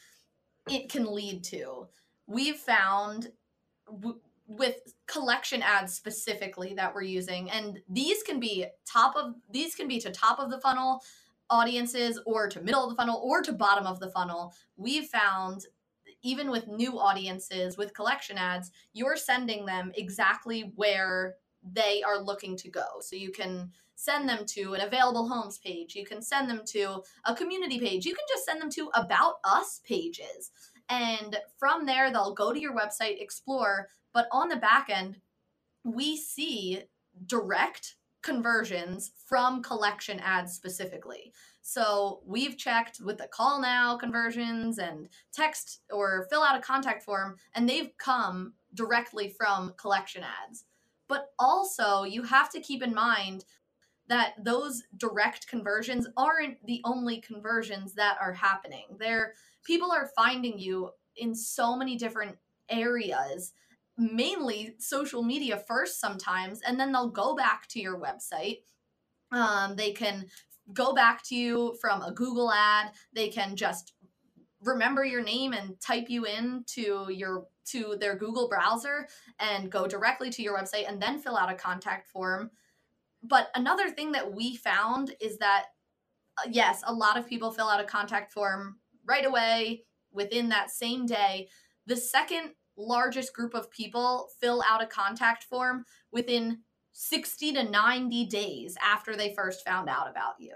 [0.69, 1.87] it can lead to.
[2.27, 3.31] We've found
[3.87, 9.73] w- with collection ads specifically that we're using and these can be top of these
[9.73, 11.01] can be to top of the funnel
[11.49, 14.53] audiences or to middle of the funnel or to bottom of the funnel.
[14.77, 15.65] We've found
[16.21, 21.35] even with new audiences with collection ads, you're sending them exactly where
[21.73, 22.85] they are looking to go.
[23.01, 27.01] So you can send them to an available homes page, you can send them to
[27.25, 30.51] a community page, you can just send them to about us pages.
[30.89, 33.87] And from there, they'll go to your website, explore.
[34.13, 35.17] But on the back end,
[35.83, 36.83] we see
[37.25, 41.31] direct conversions from collection ads specifically.
[41.61, 47.03] So we've checked with the call now conversions and text or fill out a contact
[47.03, 50.65] form, and they've come directly from collection ads.
[51.07, 53.45] But also, you have to keep in mind
[54.07, 58.85] that those direct conversions aren't the only conversions that are happening.
[58.99, 59.33] There
[59.65, 62.37] people are finding you in so many different
[62.69, 63.53] areas,
[63.97, 68.59] mainly social media first sometimes, and then they'll go back to your website.
[69.31, 70.27] Um, they can
[70.73, 72.91] go back to you from a Google ad.
[73.13, 73.93] They can just
[74.61, 79.07] remember your name and type you in to your to their Google browser
[79.39, 82.51] and go directly to your website and then fill out a contact form.
[83.23, 85.65] But another thing that we found is that
[86.37, 90.71] uh, yes, a lot of people fill out a contact form right away within that
[90.71, 91.47] same day.
[91.85, 96.59] The second largest group of people fill out a contact form within
[96.93, 100.55] 60 to 90 days after they first found out about you.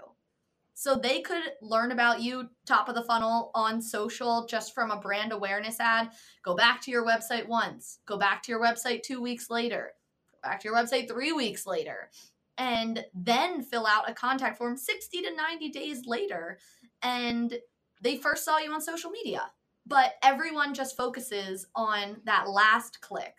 [0.80, 4.98] So they could learn about you top of the funnel on social just from a
[4.98, 6.08] brand awareness ad.
[6.42, 9.92] Go back to your website once, go back to your website two weeks later,
[10.32, 12.08] go back to your website three weeks later,
[12.56, 16.58] and then fill out a contact form 60 to 90 days later.
[17.02, 17.58] And
[18.00, 19.52] they first saw you on social media.
[19.86, 23.34] But everyone just focuses on that last click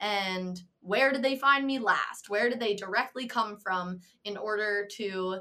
[0.00, 2.28] and where did they find me last?
[2.28, 5.40] Where did they directly come from in order to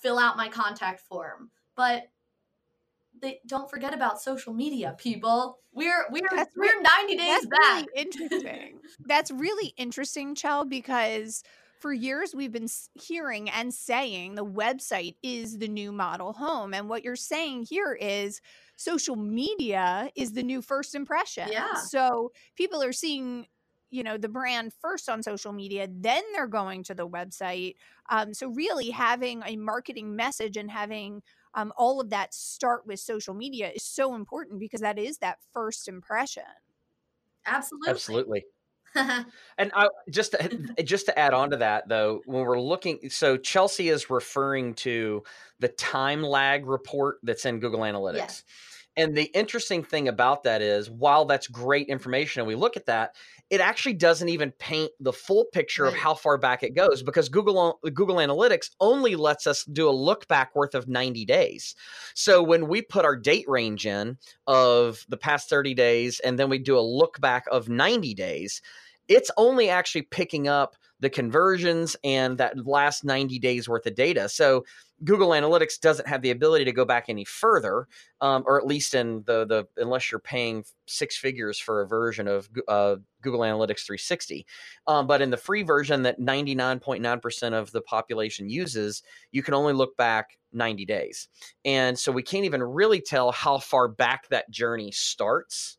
[0.00, 1.50] fill out my contact form.
[1.76, 2.08] But
[3.20, 5.58] they don't forget about social media, people.
[5.72, 7.86] We're we're that's we're really, 90 days back.
[7.86, 8.80] Really interesting.
[9.06, 11.42] that's really interesting, Chell, because
[11.80, 16.74] for years we've been hearing and saying the website is the new model home.
[16.74, 18.40] And what you're saying here is
[18.76, 21.48] social media is the new first impression.
[21.50, 21.74] Yeah.
[21.74, 23.46] So people are seeing
[23.90, 27.74] you know the brand first on social media then they're going to the website
[28.08, 31.22] um, so really having a marketing message and having
[31.54, 35.38] um, all of that start with social media is so important because that is that
[35.52, 36.42] first impression.
[37.46, 37.90] Absolutely.
[37.90, 38.44] Absolutely.
[39.56, 40.48] And I, just to,
[40.82, 45.22] just to add on to that though when we're looking so chelsea is referring to
[45.60, 48.16] the time lag report that's in google analytics.
[48.16, 48.44] Yes.
[48.96, 52.86] And the interesting thing about that is, while that's great information, and we look at
[52.86, 53.14] that,
[53.50, 57.28] it actually doesn't even paint the full picture of how far back it goes because
[57.28, 61.74] Google Google Analytics only lets us do a look back worth of 90 days.
[62.14, 66.48] So when we put our date range in of the past 30 days and then
[66.48, 68.62] we do a look back of 90 days,
[69.08, 74.28] it's only actually picking up the conversions and that last 90 days worth of data.
[74.28, 74.64] So
[75.02, 77.88] Google Analytics doesn't have the ability to go back any further,
[78.20, 82.28] um, or at least in the the unless you're paying six figures for a version
[82.28, 84.46] of uh, Google Analytics 360.
[84.86, 89.72] Um, but in the free version that 99.9% of the population uses, you can only
[89.72, 91.28] look back 90 days,
[91.64, 95.78] and so we can't even really tell how far back that journey starts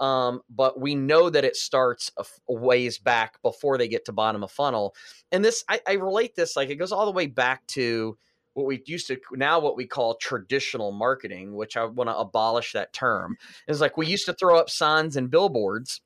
[0.00, 4.12] um, but we know that it starts a, a, ways back before they get to
[4.12, 4.96] bottom of funnel.
[5.30, 8.18] And this, I, I relate this like it goes all the way back to
[8.54, 12.72] what we used to now what we call traditional marketing, which I want to abolish
[12.72, 13.36] that term.
[13.68, 16.00] Is like we used to throw up signs and billboards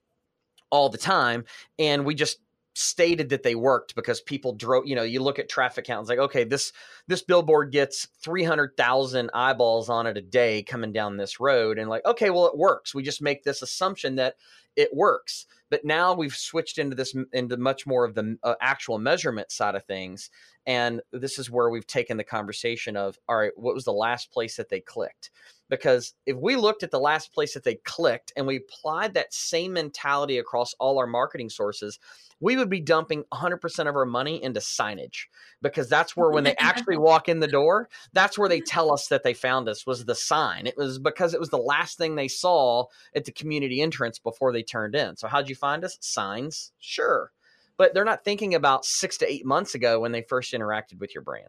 [0.70, 1.44] all the time,
[1.78, 2.38] and we just
[2.76, 6.18] stated that they worked because people drove you know you look at traffic counts like
[6.18, 6.74] okay this
[7.07, 12.05] this billboard gets 300,000 eyeballs on it a day coming down this road and like
[12.05, 14.34] okay well it works we just make this assumption that
[14.77, 15.47] it works.
[15.70, 19.74] But now we've switched into this into much more of the uh, actual measurement side
[19.74, 20.31] of things
[20.66, 24.31] and this is where we've taken the conversation of all right what was the last
[24.33, 25.31] place that they clicked
[25.69, 29.33] because if we looked at the last place that they clicked and we applied that
[29.33, 31.99] same mentality across all our marketing sources
[32.39, 35.25] we would be dumping 100% of our money into signage
[35.62, 39.09] because that's where when they actually walk in the door that's where they tell us
[39.09, 40.67] that they found us was the sign.
[40.67, 44.53] It was because it was the last thing they saw at the community entrance before
[44.53, 45.17] they turned in.
[45.17, 45.97] So how'd you find us?
[46.01, 46.73] Signs?
[46.79, 47.33] Sure.
[47.77, 51.14] But they're not thinking about six to eight months ago when they first interacted with
[51.14, 51.49] your brand.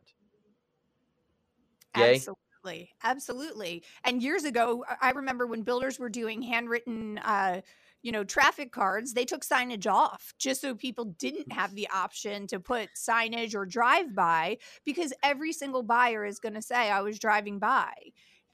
[1.95, 2.15] Yay?
[2.15, 3.83] absolutely absolutely Absolutely.
[4.03, 7.61] and years ago i remember when builders were doing handwritten uh,
[8.03, 12.47] you know, traffic cards, they took signage off just so people didn't have the option
[12.47, 17.01] to put signage or drive by because every single buyer is going to say, I
[17.01, 17.91] was driving by.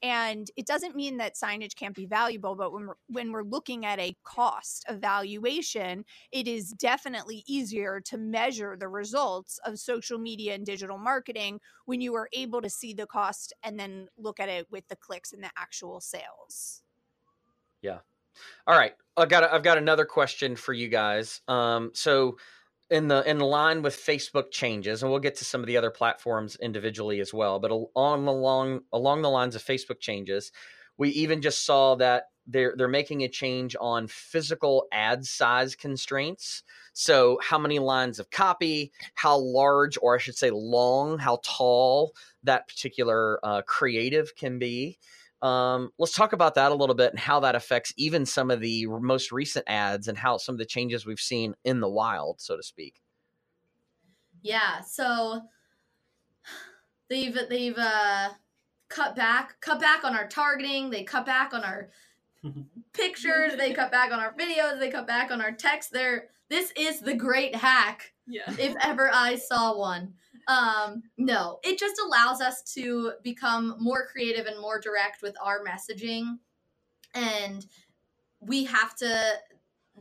[0.04, 3.86] And it doesn't mean that signage can't be valuable, but when we're, when we're looking
[3.86, 10.54] at a cost evaluation, it is definitely easier to measure the results of social media
[10.54, 14.50] and digital marketing when you are able to see the cost and then look at
[14.50, 16.82] it with the clicks and the actual sales.
[17.80, 18.00] Yeah,
[18.66, 21.40] all right, I got I've got another question for you guys.
[21.48, 22.36] Um, so
[22.90, 25.90] in the in line with Facebook changes, and we'll get to some of the other
[25.90, 27.58] platforms individually as well.
[27.58, 30.52] But along along along the lines of Facebook changes,
[30.96, 36.62] we even just saw that they're they're making a change on physical ad size constraints.
[36.92, 42.12] So how many lines of copy, how large, or I should say long, how tall
[42.44, 44.98] that particular uh, creative can be.
[45.44, 48.60] Um, let's talk about that a little bit and how that affects even some of
[48.60, 52.40] the most recent ads and how some of the changes we've seen in the wild,
[52.40, 53.02] so to speak.
[54.40, 55.42] Yeah, so
[57.10, 58.30] they've they've uh,
[58.88, 60.88] cut back cut back on our targeting.
[60.88, 61.90] They cut back on our
[62.94, 63.54] pictures.
[63.58, 64.80] They cut back on our videos.
[64.80, 65.92] They cut back on our text.
[65.92, 68.14] There, this is the great hack.
[68.26, 68.50] Yeah.
[68.58, 70.14] If ever I saw one.
[70.46, 75.64] Um, no, it just allows us to become more creative and more direct with our
[75.64, 76.38] messaging.
[77.14, 77.64] And
[78.40, 79.34] we have to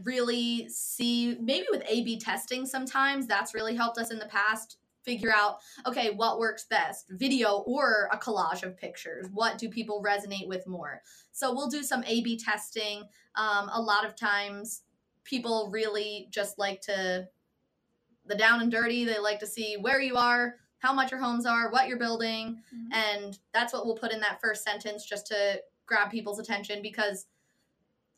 [0.03, 4.77] really see, maybe with A B testing sometimes, that's really helped us in the past
[5.03, 9.27] figure out okay what works best video or a collage of pictures.
[9.33, 11.01] What do people resonate with more?
[11.33, 13.03] So we'll do some a b testing.
[13.35, 14.83] Um, a lot of times
[15.25, 17.27] people really just like to
[18.25, 19.05] the down and dirty.
[19.05, 22.61] They like to see where you are, how much your homes are, what you're building,
[22.73, 22.93] mm-hmm.
[22.93, 27.25] and that's what we'll put in that first sentence just to grab people's attention because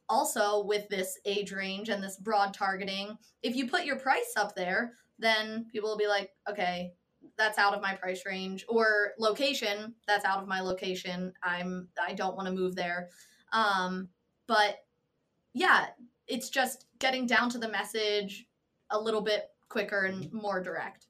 [0.08, 4.56] also with this age range and this broad targeting, if you put your price up
[4.56, 6.94] there, then people will be like, okay,
[7.38, 11.34] that's out of my price range or location, that's out of my location.
[11.44, 13.10] I'm I don't want to move there.
[13.52, 14.10] Um,
[14.48, 14.78] but
[15.54, 15.88] yeah,
[16.28, 18.46] it's just getting down to the message
[18.92, 20.38] a little bit quicker and mm-hmm.
[20.38, 21.08] more direct.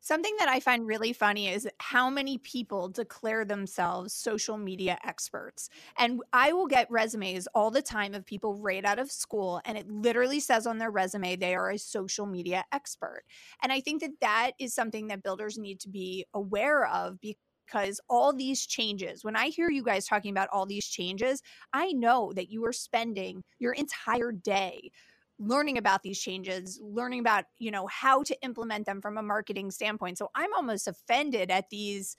[0.00, 5.70] Something that I find really funny is how many people declare themselves social media experts.
[5.98, 9.76] And I will get resumes all the time of people right out of school, and
[9.76, 13.24] it literally says on their resume they are a social media expert.
[13.60, 17.98] And I think that that is something that builders need to be aware of because
[18.08, 22.30] all these changes, when I hear you guys talking about all these changes, I know
[22.36, 24.92] that you are spending your entire day
[25.38, 29.70] learning about these changes learning about you know how to implement them from a marketing
[29.70, 32.16] standpoint so i'm almost offended at these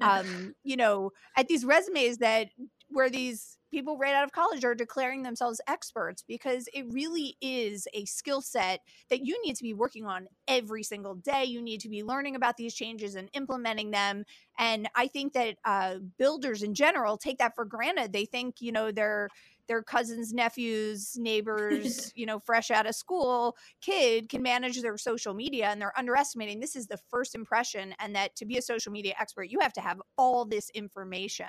[0.00, 2.48] um you know at these resumes that
[2.90, 7.86] where these people right out of college are declaring themselves experts because it really is
[7.92, 11.44] a skill set that you need to be working on every single day.
[11.44, 14.24] You need to be learning about these changes and implementing them.
[14.58, 18.12] And I think that uh, builders in general take that for granted.
[18.12, 19.28] They think, you know, they're
[19.68, 25.34] their cousins, nephews, neighbors, you know, fresh out of school kid can manage their social
[25.34, 28.90] media and they're underestimating this is the first impression and that to be a social
[28.90, 31.46] media expert, you have to have all this information.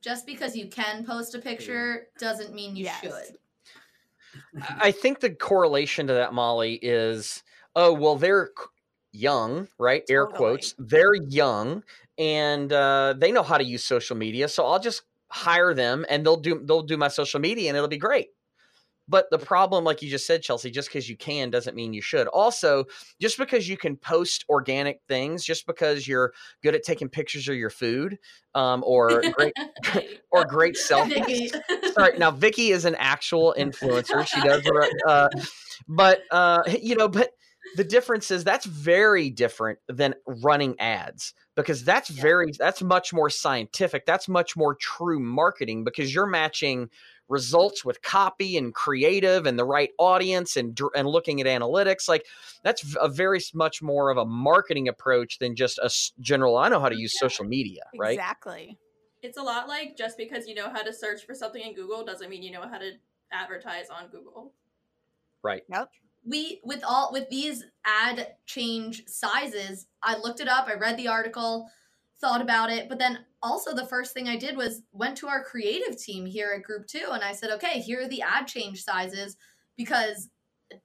[0.00, 3.00] Just because you can post a picture doesn't mean you Yes.
[3.00, 3.38] should.
[4.80, 7.42] I think the correlation to that, Molly, is
[7.76, 8.50] oh well, they're
[9.12, 10.02] young, right?
[10.10, 10.74] Air quotes.
[10.78, 11.84] They're young
[12.18, 15.02] and uh, they know how to use social media, so I'll just
[15.32, 18.28] hire them and they'll do they'll do my social media and it'll be great.
[19.08, 22.00] But the problem, like you just said, Chelsea, just because you can doesn't mean you
[22.00, 22.28] should.
[22.28, 22.84] Also,
[23.20, 27.56] just because you can post organic things, just because you're good at taking pictures of
[27.56, 28.16] your food,
[28.54, 29.54] um, or great
[30.30, 31.52] or great selfies,
[31.92, 34.62] sorry now vicky is an actual influencer she does
[35.06, 35.28] uh,
[35.88, 37.30] but uh you know but
[37.76, 42.22] the difference is that's very different than running ads because that's Yeah.
[42.22, 46.88] very that's much more scientific that's much more true marketing because you're matching
[47.28, 52.26] results with copy and creative and the right audience and and looking at analytics like
[52.62, 55.90] that's a very much more of a marketing approach than just a
[56.20, 58.78] general i know how to use social media right Exactly.
[59.22, 62.04] It's a lot like just because you know how to search for something in Google
[62.04, 62.92] doesn't mean you know how to
[63.30, 64.52] advertise on Google.
[65.42, 65.90] right Yep.
[66.24, 71.08] We with all with these ad change sizes i looked it up i read the
[71.08, 71.68] article
[72.20, 75.42] thought about it but then also the first thing i did was went to our
[75.42, 78.82] creative team here at group two and i said okay here are the ad change
[78.84, 79.36] sizes
[79.76, 80.28] because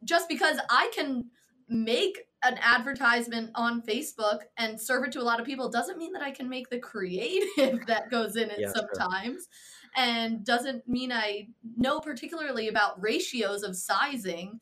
[0.03, 1.25] just because i can
[1.69, 6.13] make an advertisement on facebook and serve it to a lot of people doesn't mean
[6.13, 8.89] that i can make the creative that goes in it Yeah, sure.
[8.95, 9.47] sometimes
[9.95, 14.59] and doesn't mean i know particularly about ratios of sizing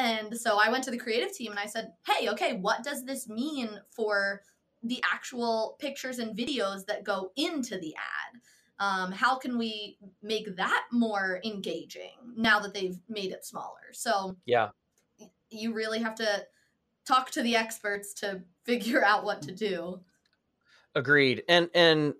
[0.00, 3.04] and so I went to the creative team and I said, hey, okay, what does
[3.04, 4.42] this mean for
[4.82, 8.40] the actual pictures and videos that go into the ad?
[8.78, 13.92] Um, how can we make that more engaging now that they've made it smaller?
[13.92, 14.70] So yeah
[15.50, 16.46] you really have to
[17.06, 20.00] talk to the experts to figure out what to do.
[20.94, 21.42] Agreed.
[21.48, 22.14] And and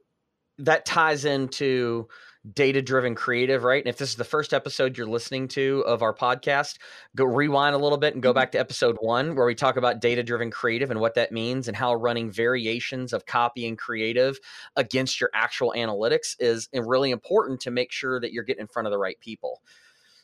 [0.59, 2.09] that ties into
[2.55, 3.83] data driven creative, right?
[3.83, 6.79] And if this is the first episode you're listening to of our podcast,
[7.15, 8.39] go rewind a little bit and go mm-hmm.
[8.39, 11.69] back to episode 1 where we talk about data driven creative and what that means
[11.69, 14.39] and how running variations of copy and creative
[14.77, 18.87] against your actual analytics is really important to make sure that you're getting in front
[18.87, 19.61] of the right people.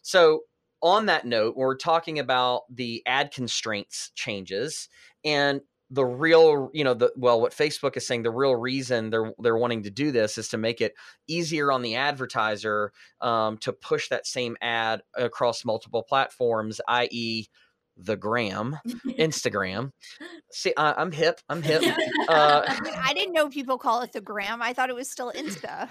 [0.03, 0.43] So,
[0.83, 4.89] on that note, we're talking about the ad constraints changes
[5.25, 9.33] and the real you know the well what facebook is saying the real reason they're
[9.39, 10.95] they're wanting to do this is to make it
[11.29, 17.47] easier on the advertiser um, to push that same ad across multiple platforms i.e
[17.97, 18.77] the gram
[19.19, 19.91] instagram
[20.51, 21.83] see I, i'm hip i'm hip
[22.29, 24.61] uh, I, mean, I didn't know people call it the gram.
[24.61, 25.89] I thought it was still Insta.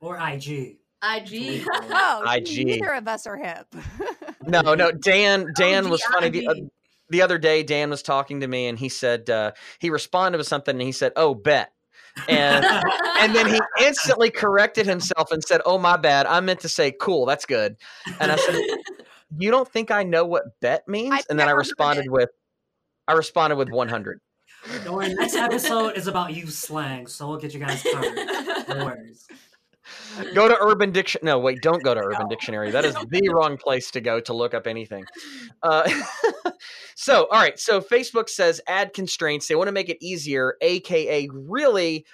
[0.00, 0.78] Or IG.
[1.02, 1.64] IG.
[1.92, 2.66] Oh, IG.
[2.66, 3.66] neither of us are hip.
[4.46, 6.58] no no dan dan was funny the, uh, OG.
[7.10, 10.46] The other day dan was talking to me and he said uh, he responded with
[10.46, 11.72] something and he said oh bet
[12.28, 12.64] and
[13.20, 16.92] and then he instantly corrected himself and said, "Oh my bad, I meant to say
[16.92, 17.26] cool.
[17.26, 17.76] That's good."
[18.18, 18.60] And I said,
[19.38, 22.30] "You don't think I know what bet means?" I've and then I responded with,
[23.06, 24.20] "I responded with 100."
[24.84, 28.14] Don't worry, next episode is about youth slang, so we'll get you guys covered.
[28.68, 29.26] No worries.
[30.34, 31.32] Go to Urban Dictionary.
[31.32, 32.28] No, wait, don't go to Urban No.
[32.28, 32.70] Dictionary.
[32.70, 35.04] That is the wrong place to go to look up anything.
[35.62, 35.90] Uh,
[36.94, 37.58] so, all right.
[37.58, 39.48] So, Facebook says ad constraints.
[39.48, 42.04] They want to make it easier, aka really,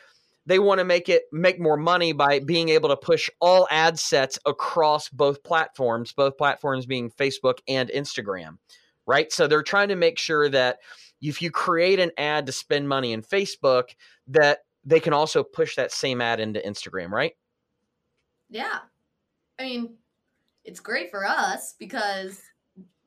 [0.46, 3.98] they want to make it make more money by being able to push all ad
[3.98, 8.58] sets across both platforms, both platforms being Facebook and Instagram.
[9.06, 9.32] Right.
[9.32, 10.78] So they're trying to make sure that
[11.22, 13.94] if you create an ad to spend money in Facebook,
[14.28, 17.32] that they can also push that same ad into Instagram, right?
[18.48, 18.78] Yeah.
[19.58, 19.96] I mean,
[20.64, 22.40] it's great for us because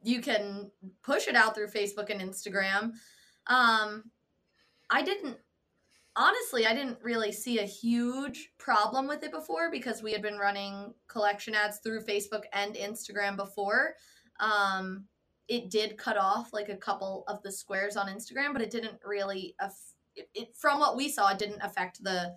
[0.01, 0.71] you can
[1.03, 2.93] push it out through Facebook and Instagram.
[3.47, 4.03] Um
[4.89, 5.37] I didn't
[6.15, 10.37] honestly, I didn't really see a huge problem with it before because we had been
[10.37, 13.95] running collection ads through Facebook and Instagram before.
[14.39, 15.05] Um
[15.47, 18.99] it did cut off like a couple of the squares on Instagram, but it didn't
[19.03, 22.35] really aff- it, it from what we saw, it didn't affect the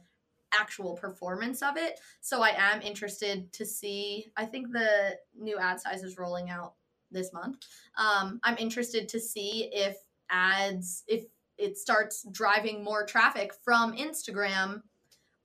[0.53, 1.99] actual performance of it.
[2.21, 4.33] So I am interested to see.
[4.37, 6.75] I think the new ad size is rolling out
[7.11, 7.59] this month.
[7.97, 9.97] Um, I'm interested to see if
[10.31, 11.25] ads, if
[11.59, 14.83] it starts driving more traffic from Instagram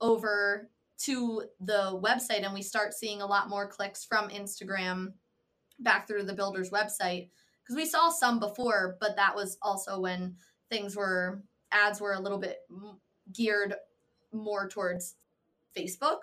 [0.00, 5.12] over to the website and we start seeing a lot more clicks from Instagram
[5.78, 7.28] back through the builder's website.
[7.62, 10.36] Because we saw some before, but that was also when
[10.70, 12.58] things were, ads were a little bit
[13.32, 13.74] geared
[14.32, 15.16] more towards
[15.76, 16.20] Facebook.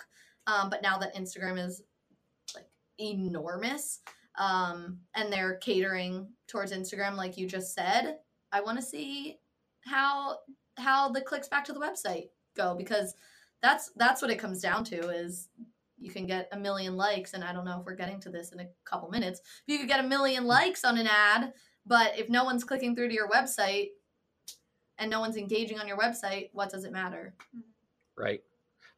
[0.48, 1.84] Um, but now that Instagram is
[2.54, 2.68] like
[3.00, 4.02] enormous,
[4.38, 8.18] um, and they're catering towards Instagram, like you just said,
[8.52, 9.40] I want to see
[9.86, 10.40] how
[10.78, 13.16] how the clicks back to the website go because
[13.62, 15.50] that's that's what it comes down to is
[15.98, 18.52] you can get a million likes and i don't know if we're getting to this
[18.52, 21.54] in a couple minutes but you could get a million likes on an ad
[21.86, 23.90] but if no one's clicking through to your website
[24.98, 27.34] and no one's engaging on your website what does it matter
[28.18, 28.42] Right.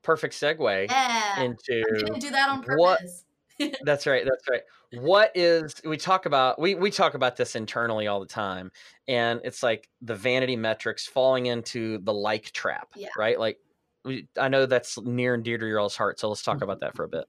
[0.03, 3.23] Perfect segue yeah into didn't do that on what- purpose
[3.81, 4.23] That's right.
[4.23, 4.61] That's right.
[5.01, 8.71] What is we talk about we we talk about this internally all the time
[9.07, 13.07] and it's like the vanity metrics falling into the like trap, Yeah.
[13.17, 13.39] right?
[13.39, 13.57] Like
[14.05, 16.81] we, I know that's near and dear to your all's heart, so let's talk about
[16.81, 17.25] that for a bit.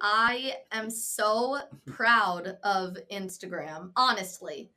[0.00, 4.70] I am so proud of Instagram, honestly.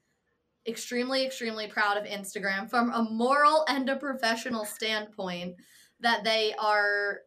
[0.68, 5.56] Extremely, extremely proud of Instagram from a moral and a professional standpoint
[6.00, 7.22] that they are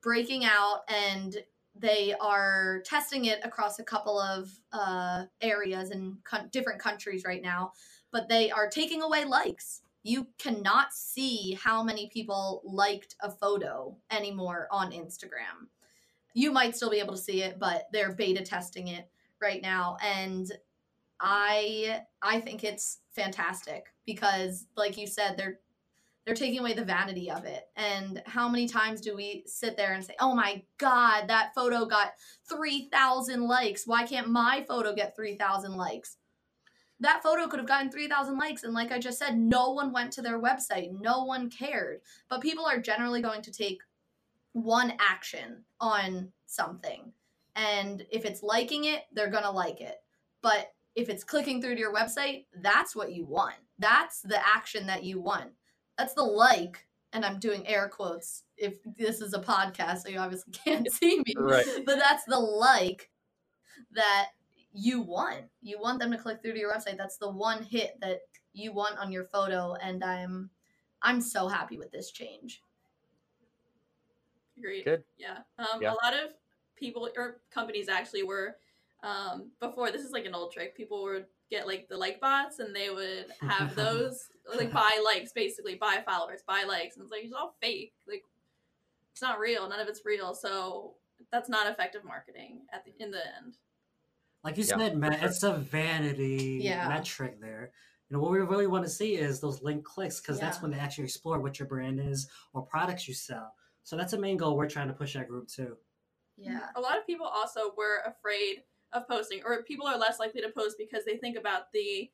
[0.00, 1.36] breaking out and
[1.74, 7.42] they are testing it across a couple of uh, areas in co- different countries right
[7.42, 7.72] now,
[8.10, 9.82] but they are taking away likes.
[10.02, 15.68] You cannot see how many people liked a photo anymore on Instagram
[16.38, 19.10] you might still be able to see it but they're beta testing it
[19.40, 20.52] right now and
[21.20, 25.58] i i think it's fantastic because like you said they're
[26.28, 27.68] they're taking away the vanity of it.
[27.74, 31.86] And how many times do we sit there and say oh my god that photo
[31.86, 32.12] got
[32.50, 33.86] 3000 likes.
[33.86, 36.18] Why can't my photo get 3000 likes?
[37.00, 38.62] That photo could have gotten 3000 likes.
[38.62, 40.90] And like i just said no one went to their website.
[41.00, 42.02] No one cared.
[42.28, 43.80] But people are generally going to take
[44.52, 47.10] one action on something.
[47.56, 49.96] And if it's liking it, they're going to like it.
[50.42, 53.54] But if it's clicking through to your website, that's what you want.
[53.78, 55.50] That's the action that you want.
[55.96, 56.84] That's the like.
[57.12, 61.18] And I'm doing air quotes if this is a podcast, so you obviously can't see
[61.18, 61.34] me.
[61.36, 61.64] Right.
[61.86, 63.10] But that's the like
[63.92, 64.30] that
[64.72, 65.44] you want.
[65.62, 66.98] You want them to click through to your website.
[66.98, 68.22] That's the one hit that
[68.52, 69.76] you want on your photo.
[69.80, 70.50] And I'm
[71.02, 72.60] I'm so happy with this change.
[74.58, 74.84] Agreed.
[74.84, 75.04] Good.
[75.16, 75.38] Yeah.
[75.60, 75.92] Um, Yeah.
[75.92, 76.32] A lot of
[76.74, 78.56] people or companies actually were
[79.02, 79.90] um, before.
[79.90, 80.76] This is like an old trick.
[80.76, 85.32] People would get like the like bots, and they would have those like buy likes,
[85.32, 87.92] basically buy followers, buy likes, and it's like it's all fake.
[88.06, 88.22] Like
[89.12, 89.68] it's not real.
[89.68, 90.34] None of it's real.
[90.34, 90.94] So
[91.32, 93.56] that's not effective marketing at the in the end.
[94.44, 95.28] Like you Yeah, said, for Matt, sure.
[95.28, 96.88] it's a vanity Yeah.
[96.88, 97.72] metric there.
[98.08, 100.70] You know, what we really want to see is those link clicks because that's when
[100.70, 103.52] they actually explore what your brand is or products you sell.
[103.82, 105.76] So that's a main goal we're trying to push our group to.
[106.36, 106.68] Yeah.
[106.76, 108.62] A lot of people also were afraid
[108.92, 112.10] of posting, or people are less likely to post because they think about the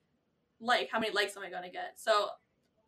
[0.61, 1.95] like, how many likes am I going to get?
[1.97, 2.29] So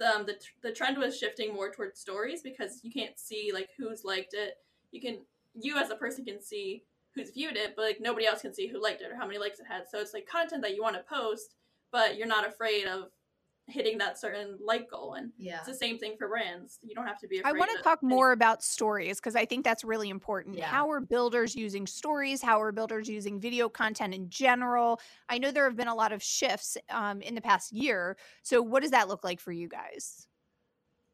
[0.04, 4.04] um, the the trend was shifting more towards stories because you can't see like who's
[4.04, 4.54] liked it.
[4.92, 5.18] You can
[5.54, 6.82] you as a person can see
[7.14, 9.38] who's viewed it, but like nobody else can see who liked it or how many
[9.38, 9.88] likes it had.
[9.90, 11.54] So it's like content that you want to post,
[11.90, 13.10] but you're not afraid of
[13.68, 15.14] hitting that certain like goal.
[15.14, 15.58] And Yeah.
[15.58, 16.78] it's the same thing for brands.
[16.82, 17.50] You don't have to be afraid.
[17.54, 20.56] I want to talk hitting- more about stories because I think that's really important.
[20.56, 20.66] Yeah.
[20.66, 22.40] How are builders using stories?
[22.42, 25.00] How are builders using video content in general?
[25.28, 28.16] I know there have been a lot of shifts um, in the past year.
[28.42, 30.28] So, what does that look like for you guys?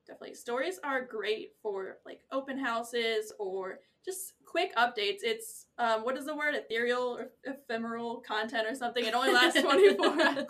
[0.04, 6.16] definitely stories are great for like open houses or just quick updates it's um, what
[6.18, 10.46] is the word ethereal or ephemeral content or something it only lasts 24 Real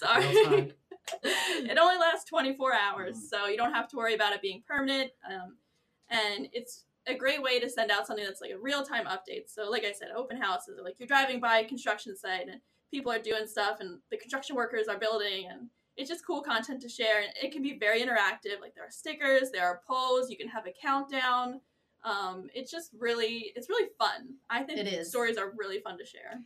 [0.00, 0.72] sorry time.
[1.22, 3.28] it only lasts 24 hours Mhm.
[3.30, 5.56] so you don't have to worry about it being permanent um,
[6.10, 9.70] and it's a great way to send out something that's like a real-time update so
[9.70, 13.18] like i said open houses like you're driving by a construction site and people are
[13.18, 17.20] doing stuff and the construction workers are building and it's just cool content to share
[17.20, 20.48] and it can be very interactive like there are stickers there are polls you can
[20.48, 21.60] have a countdown
[22.04, 25.08] um, it's just really it's really fun i think It is.
[25.08, 26.40] stories are really fun to share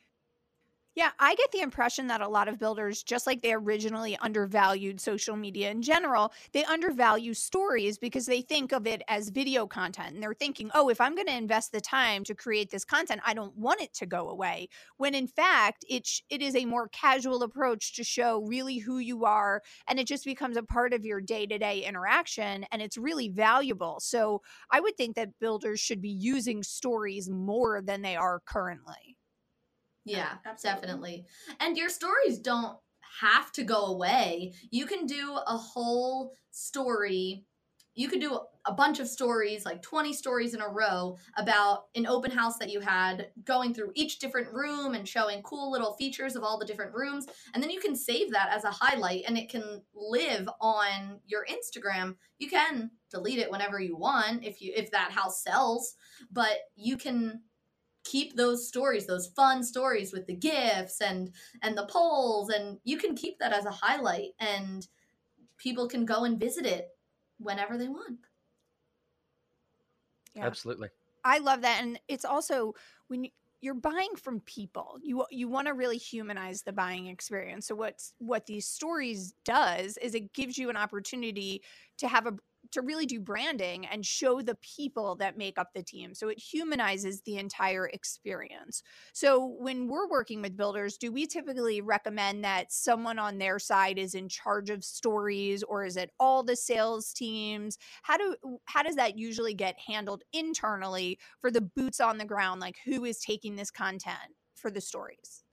[1.01, 5.01] Yeah, I get the impression that a lot of builders, just like they originally undervalued
[5.01, 10.13] social media in general, they undervalue stories because they think of it as video content.
[10.13, 13.23] And they're thinking, oh, if I'm going to invest the time to create this content,
[13.25, 14.69] I don't want it to go away.
[14.99, 18.99] When in fact, it, sh- it is a more casual approach to show really who
[18.99, 19.63] you are.
[19.89, 22.67] And it just becomes a part of your day to day interaction.
[22.71, 24.01] And it's really valuable.
[24.01, 29.17] So I would think that builders should be using stories more than they are currently.
[30.05, 30.81] Yeah, Absolutely.
[30.81, 31.27] definitely.
[31.61, 32.79] And your stories don't
[33.21, 34.55] have to go away.
[34.71, 37.45] You can do a whole story.
[37.95, 42.07] You could do a bunch of stories, like 20 stories in a row, about an
[42.07, 46.37] open house that you had, going through each different room and showing cool little features
[46.37, 47.27] of all the different rooms.
[47.53, 51.45] And then you can save that as a highlight and it can live on your
[51.47, 52.17] Instagram.
[52.39, 55.97] You can delete it whenever you want if you if that house sells
[56.31, 57.43] but you can
[58.05, 62.97] keep those stories those fun stories with the gifts and and the polls and you
[62.99, 64.89] can keep that as a highlight and
[65.59, 66.89] people can go and visit it
[67.39, 68.21] whenever they want
[70.35, 70.47] Yeah.
[70.47, 70.89] Absolutely.
[71.25, 72.75] I love that, and it's also
[73.09, 73.31] when you-
[73.61, 77.67] you're buying from people, you you want to really humanize the buying experience.
[77.67, 81.63] So what's what these stories does is it gives you an opportunity
[81.99, 82.37] to have a
[82.73, 86.15] to really do branding and show the people that make up the team.
[86.15, 88.83] So it humanizes the entire experience.
[89.13, 93.99] So when we're working with builders, do we typically recommend that someone on their side
[93.99, 97.79] is in charge of stories or is it all the sales teams?
[98.03, 102.61] How do how does that usually get handled internally for the boots on the ground
[102.61, 105.45] like who is taking this content for the stories?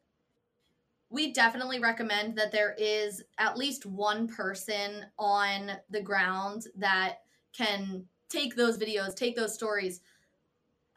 [1.10, 7.20] We definitely recommend that there is at least one person on the ground that
[7.55, 10.01] can take those videos, take those stories.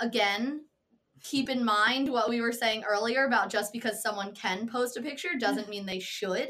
[0.00, 0.64] Again,
[1.22, 5.02] keep in mind what we were saying earlier about just because someone can post a
[5.02, 6.48] picture doesn't mean they should,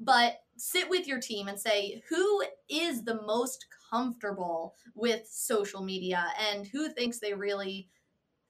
[0.00, 6.26] but sit with your team and say who is the most comfortable with social media
[6.50, 7.88] and who thinks they really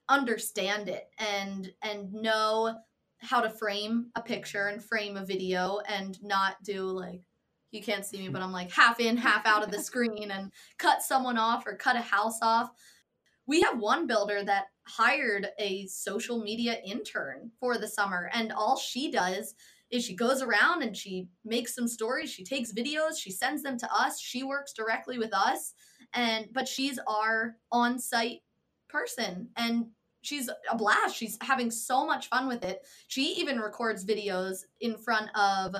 [0.09, 2.75] understand it and and know
[3.21, 7.21] how to frame a picture and frame a video and not do like
[7.71, 10.51] you can't see me but i'm like half in half out of the screen and
[10.77, 12.71] cut someone off or cut a house off.
[13.47, 18.77] We have one builder that hired a social media intern for the summer and all
[18.77, 19.55] she does
[19.91, 23.77] is she goes around and she makes some stories she takes videos she sends them
[23.77, 25.73] to us she works directly with us
[26.13, 28.39] and but she's our on-site
[28.89, 29.85] person and
[30.21, 31.15] she's a blast.
[31.15, 32.85] She's having so much fun with it.
[33.07, 35.75] She even records videos in front of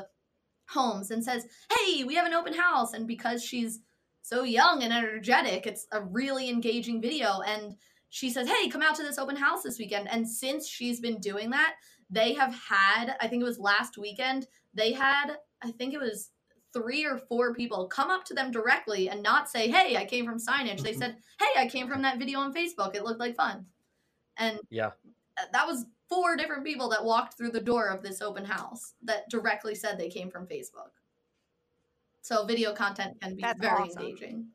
[0.68, 1.46] homes and says
[1.78, 2.94] hey we have an open house.
[2.94, 3.80] And because she's
[4.22, 7.42] so young and energetic it's a really engaging video.
[7.42, 7.76] And
[8.10, 10.10] she says hey come out to this open house this weekend.
[10.10, 11.76] And since she's been doing that
[12.14, 16.32] they have had i think it was last weekend they had i think it was
[16.74, 20.26] three or four people come up to them directly and not say hey i came
[20.26, 20.82] from signage.
[20.82, 20.98] They Mhm.
[20.98, 22.96] said hey i came from that video on facebook.
[22.96, 23.66] It looked like fun
[24.42, 24.92] and Yeah.
[25.54, 29.30] that was four different people that walked through the door of this open house that
[29.30, 30.92] directly said they came from facebook
[32.22, 34.02] so video content can be That's very awesome.
[34.04, 34.48] engaging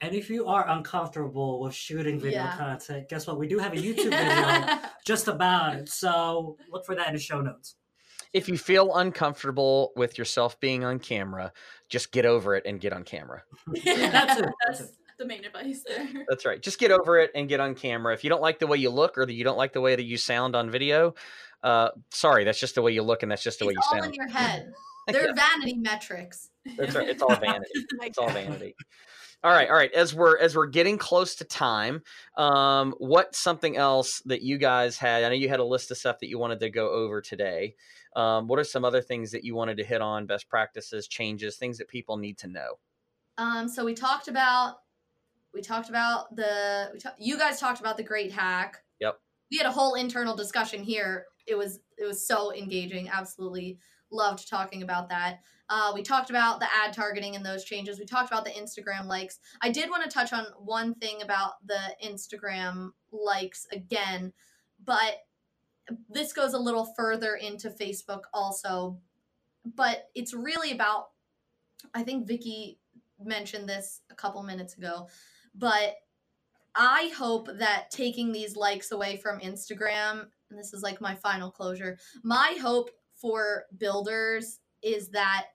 [0.00, 2.56] And if you are uncomfortable with shooting video Yeah.
[2.56, 3.38] content, guess what?
[3.38, 5.88] We do have a YouTube video just about it.
[5.88, 7.76] So look for that in the show notes.
[8.32, 11.50] If you feel uncomfortable with yourself being on camera,
[11.88, 13.42] just get over it and get on camera.
[13.84, 13.86] That's
[14.40, 14.44] it.
[14.66, 14.96] That's That's it.
[15.18, 16.08] The main advice there.
[16.28, 16.60] That's right.
[16.60, 18.14] Just get over it and get on camera.
[18.14, 19.96] If you don't like the way you look or that you don't like the way
[19.96, 21.14] that you sound on video,
[21.62, 23.90] uh, sorry, that's just the way you look and that's just the way you all
[23.90, 24.04] sound.
[24.04, 24.72] All in your head
[25.06, 27.08] they're vanity metrics That's right.
[27.08, 27.70] It's all vanity.
[28.02, 28.74] It's all vanity.
[29.44, 29.92] All right, all right.
[29.92, 32.02] As we're as we're getting close to time,
[32.36, 35.22] um, what's something else that you guys had?
[35.22, 37.76] I know you had a list of stuff that you wanted to go over today.
[38.16, 40.26] Um, what are some other things that you wanted to hit on?
[40.26, 42.78] Best practices, changes, things that people need to know.
[43.38, 44.78] Um, so we talked about
[45.56, 48.76] we talked about the you guys talked about the great hack.
[49.00, 49.18] Yep.
[49.50, 51.24] We had a whole internal discussion here.
[51.46, 53.08] It was it was so engaging.
[53.08, 53.78] Absolutely
[54.12, 55.40] loved talking about that.
[55.70, 57.98] Uh, we talked about the ad targeting and those changes.
[57.98, 59.40] We talked about the Instagram likes.
[59.62, 64.34] I did want to touch on one thing about the Instagram likes again,
[64.84, 65.16] but
[66.10, 68.98] this goes a little further into Facebook also.
[69.74, 71.06] But it's really about
[71.94, 72.78] I think Vicky
[73.24, 75.08] mentioned this a couple minutes ago,
[75.56, 75.96] but
[76.74, 81.50] I hope that taking these likes away from Instagram, and this is like my final
[81.50, 85.46] closure, my hope for builders is that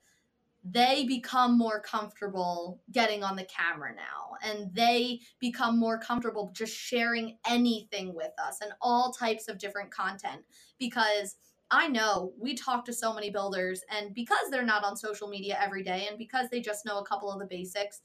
[0.63, 6.75] they become more comfortable getting on the camera now and they become more comfortable just
[6.75, 10.41] sharing anything with us and all types of different content.
[10.79, 11.35] Because
[11.71, 15.57] I know we talk to so many builders, and because they're not on social media
[15.59, 18.01] every day, and because they just know a couple of the basics,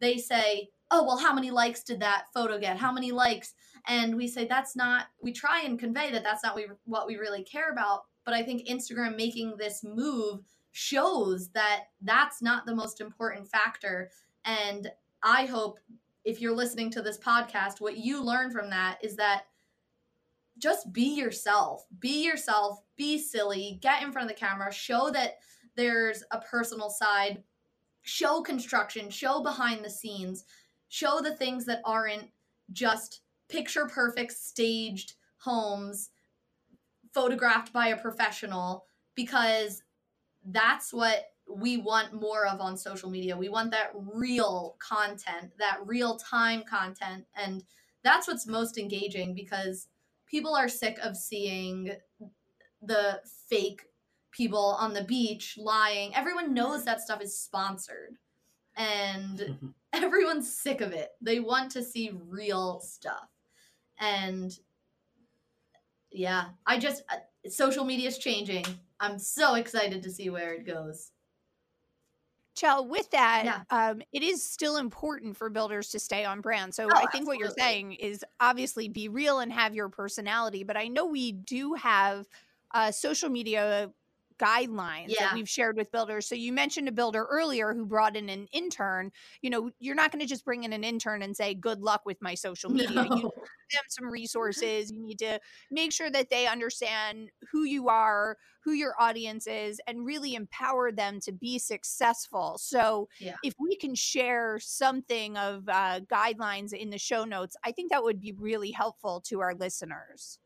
[0.00, 2.76] they say, Oh, well, how many likes did that photo get?
[2.76, 3.54] How many likes?
[3.88, 7.16] And we say, That's not, we try and convey that that's not we, what we
[7.16, 8.02] really care about.
[8.24, 10.40] But I think Instagram making this move
[10.72, 14.10] shows that that's not the most important factor.
[14.44, 14.90] And
[15.22, 15.78] I hope
[16.24, 19.44] if you're listening to this podcast, what you learn from that is that
[20.58, 21.86] just be yourself.
[22.00, 22.80] Be yourself.
[22.96, 23.78] Be silly.
[23.80, 24.72] Get in front of the camera.
[24.72, 25.38] Show that
[25.76, 27.42] there's a personal side.
[28.06, 29.10] Show construction.
[29.10, 30.44] Show behind the scenes.
[30.88, 32.30] Show the things that aren't
[32.72, 36.10] just picture perfect staged homes
[37.12, 38.86] photographed by a professional
[39.16, 39.82] because
[40.46, 43.36] that's what we want more of on social media.
[43.36, 47.24] We want that real content, that real time content.
[47.34, 47.64] And
[48.04, 49.88] that's what's most engaging because
[50.26, 51.90] people are sick of seeing
[52.82, 53.82] the fake
[54.36, 56.14] people on the beach lying.
[56.14, 58.16] Everyone knows that stuff is sponsored.
[58.76, 61.10] And everyone's sick of it.
[61.22, 63.28] They want to see real stuff.
[63.98, 64.56] And
[66.10, 68.64] yeah, I just uh, social media is changing.
[69.00, 71.12] I'm so excited to see where it goes.
[72.54, 73.62] Chell, with that, Yeah.
[73.68, 76.74] um, it is still important for builders to stay on brand.
[76.74, 80.64] So Oh, I think what you're saying is obviously be real and have your personality.
[80.64, 82.26] But I know we do have
[82.72, 83.90] uh, social media
[84.38, 85.24] guidelines Yeah.
[85.26, 86.26] that we've shared with builders.
[86.26, 89.12] So you mentioned a builder earlier who brought in an intern.
[89.42, 92.02] You know, you're not going to just bring in an intern and say, good luck
[92.04, 93.04] with my social media.
[93.04, 93.32] You No.
[93.70, 94.90] give them some resources.
[94.90, 99.80] You need to make sure that they understand who you are, who your audience is,
[99.86, 102.58] and really empower them to be successful.
[102.58, 103.36] So, Yeah.
[103.42, 108.02] if we can share something of uh, guidelines in the show notes, I think that
[108.02, 110.38] would be really helpful to our listeners.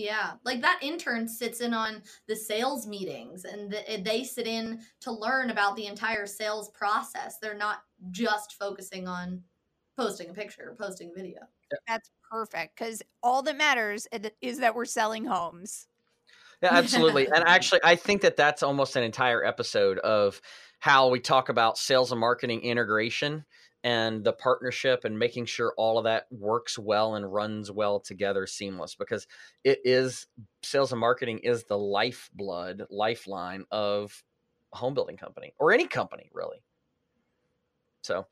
[0.00, 4.80] Yeah, like that intern sits in on the sales meetings and th- they sit in
[5.00, 7.36] to learn about the entire sales process.
[7.38, 9.42] They're not just focusing on
[9.98, 11.40] posting a picture or posting a video.
[11.86, 14.08] That's perfect because all that matters
[14.40, 15.86] is that we're selling homes.
[16.62, 17.26] Yeah, absolutely.
[17.26, 20.40] and actually, I think that that's almost an entire episode of
[20.78, 23.44] how we talk about sales and marketing integration
[23.82, 28.46] and the partnership and making sure all of that works well and runs well together
[28.46, 29.26] seamless because
[29.64, 30.26] it is
[30.62, 34.22] sales and marketing is the lifeblood lifeline of
[34.74, 36.62] a home building company or any company really.
[38.02, 38.26] So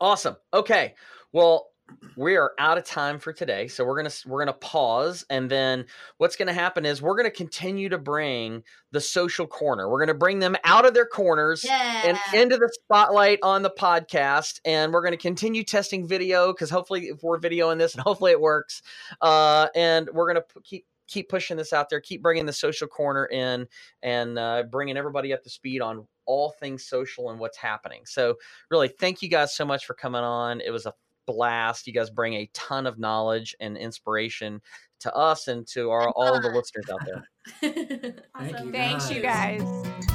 [0.00, 0.36] awesome.
[0.52, 0.94] Okay.
[1.32, 1.68] Well
[2.16, 5.84] we are out of time for today so we're gonna we're gonna pause and then
[6.18, 8.62] what's gonna happen is we're gonna continue to bring
[8.92, 9.90] the social corner.
[9.90, 12.02] We're gonna bring them out of their corners Yeah.
[12.04, 16.70] and into the spotlight on the podcast and we're going to continue testing video because
[16.70, 18.82] hopefully if we're videoing this and hopefully it works
[19.20, 22.86] uh, and we're going to keep keep pushing this out there keep bringing the social
[22.88, 23.66] corner in
[24.02, 28.00] and uh, bringing everybody up to speed on all things social and what's happening.
[28.06, 28.36] So
[28.70, 30.60] really thank you guys so much for coming on.
[30.62, 30.94] It was a
[31.26, 34.60] blast you guys bring a ton of knowledge and inspiration
[35.00, 37.24] to us and to our all the listeners out there
[37.60, 38.66] Thank Awesome.
[38.66, 39.62] you, Thanks, you guys.
[39.62, 40.06] guys.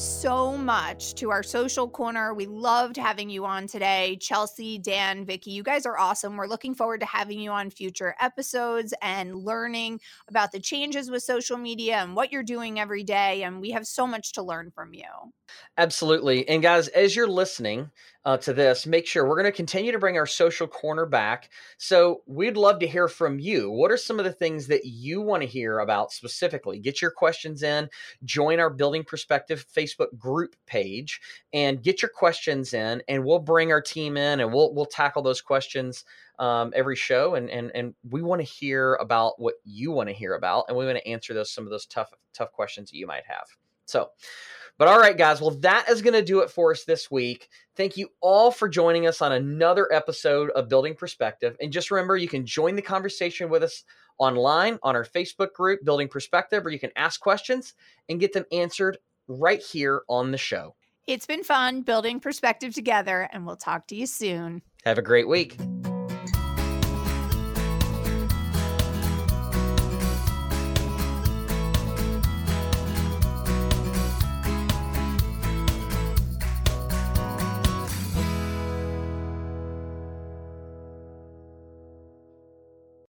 [0.00, 2.32] So much to our social corner.
[2.32, 4.16] We loved having you on today.
[4.18, 6.38] Chelsea, Dan, Vicky, you guys are awesome.
[6.38, 11.22] We're looking forward to having you on future episodes and learning about the changes with
[11.22, 13.42] social media and what you're doing every day.
[13.42, 15.04] And we have so much to learn from you.
[15.78, 16.46] Absolutely.
[16.48, 17.90] And guys, as you're listening
[18.26, 21.48] uh, to this, make sure we're going to continue to bring our social corner back.
[21.78, 23.70] So we'd love to hear from you.
[23.70, 26.80] What are some of the things that you want to hear about specifically?
[26.80, 27.88] Get your questions in,
[28.24, 31.18] join our Building Perspective Facebook group page,
[31.54, 35.22] and get your questions in, and we'll bring our team in and we'll we'll tackle
[35.22, 36.04] those questions
[36.38, 37.36] um, every show.
[37.36, 40.76] And and and we want to hear about what you want to hear about, and
[40.76, 43.46] we want to answer those some of those tough tough questions that you might have.
[43.86, 44.10] So.
[44.80, 45.42] But all right, guys.
[45.42, 47.50] Well, that is going to do it for us this week.
[47.76, 51.54] Thank you all for joining us on another episode of Building Perspective.
[51.60, 53.84] And just remember, you can join the conversation with us
[54.16, 57.74] online on our Facebook group, Building Perspective, or you can ask questions
[58.08, 58.96] and get them answered
[59.28, 60.74] right here on the show.
[61.06, 64.62] It's been fun building perspective together, and we'll talk to you soon.
[64.86, 65.58] Have a great week.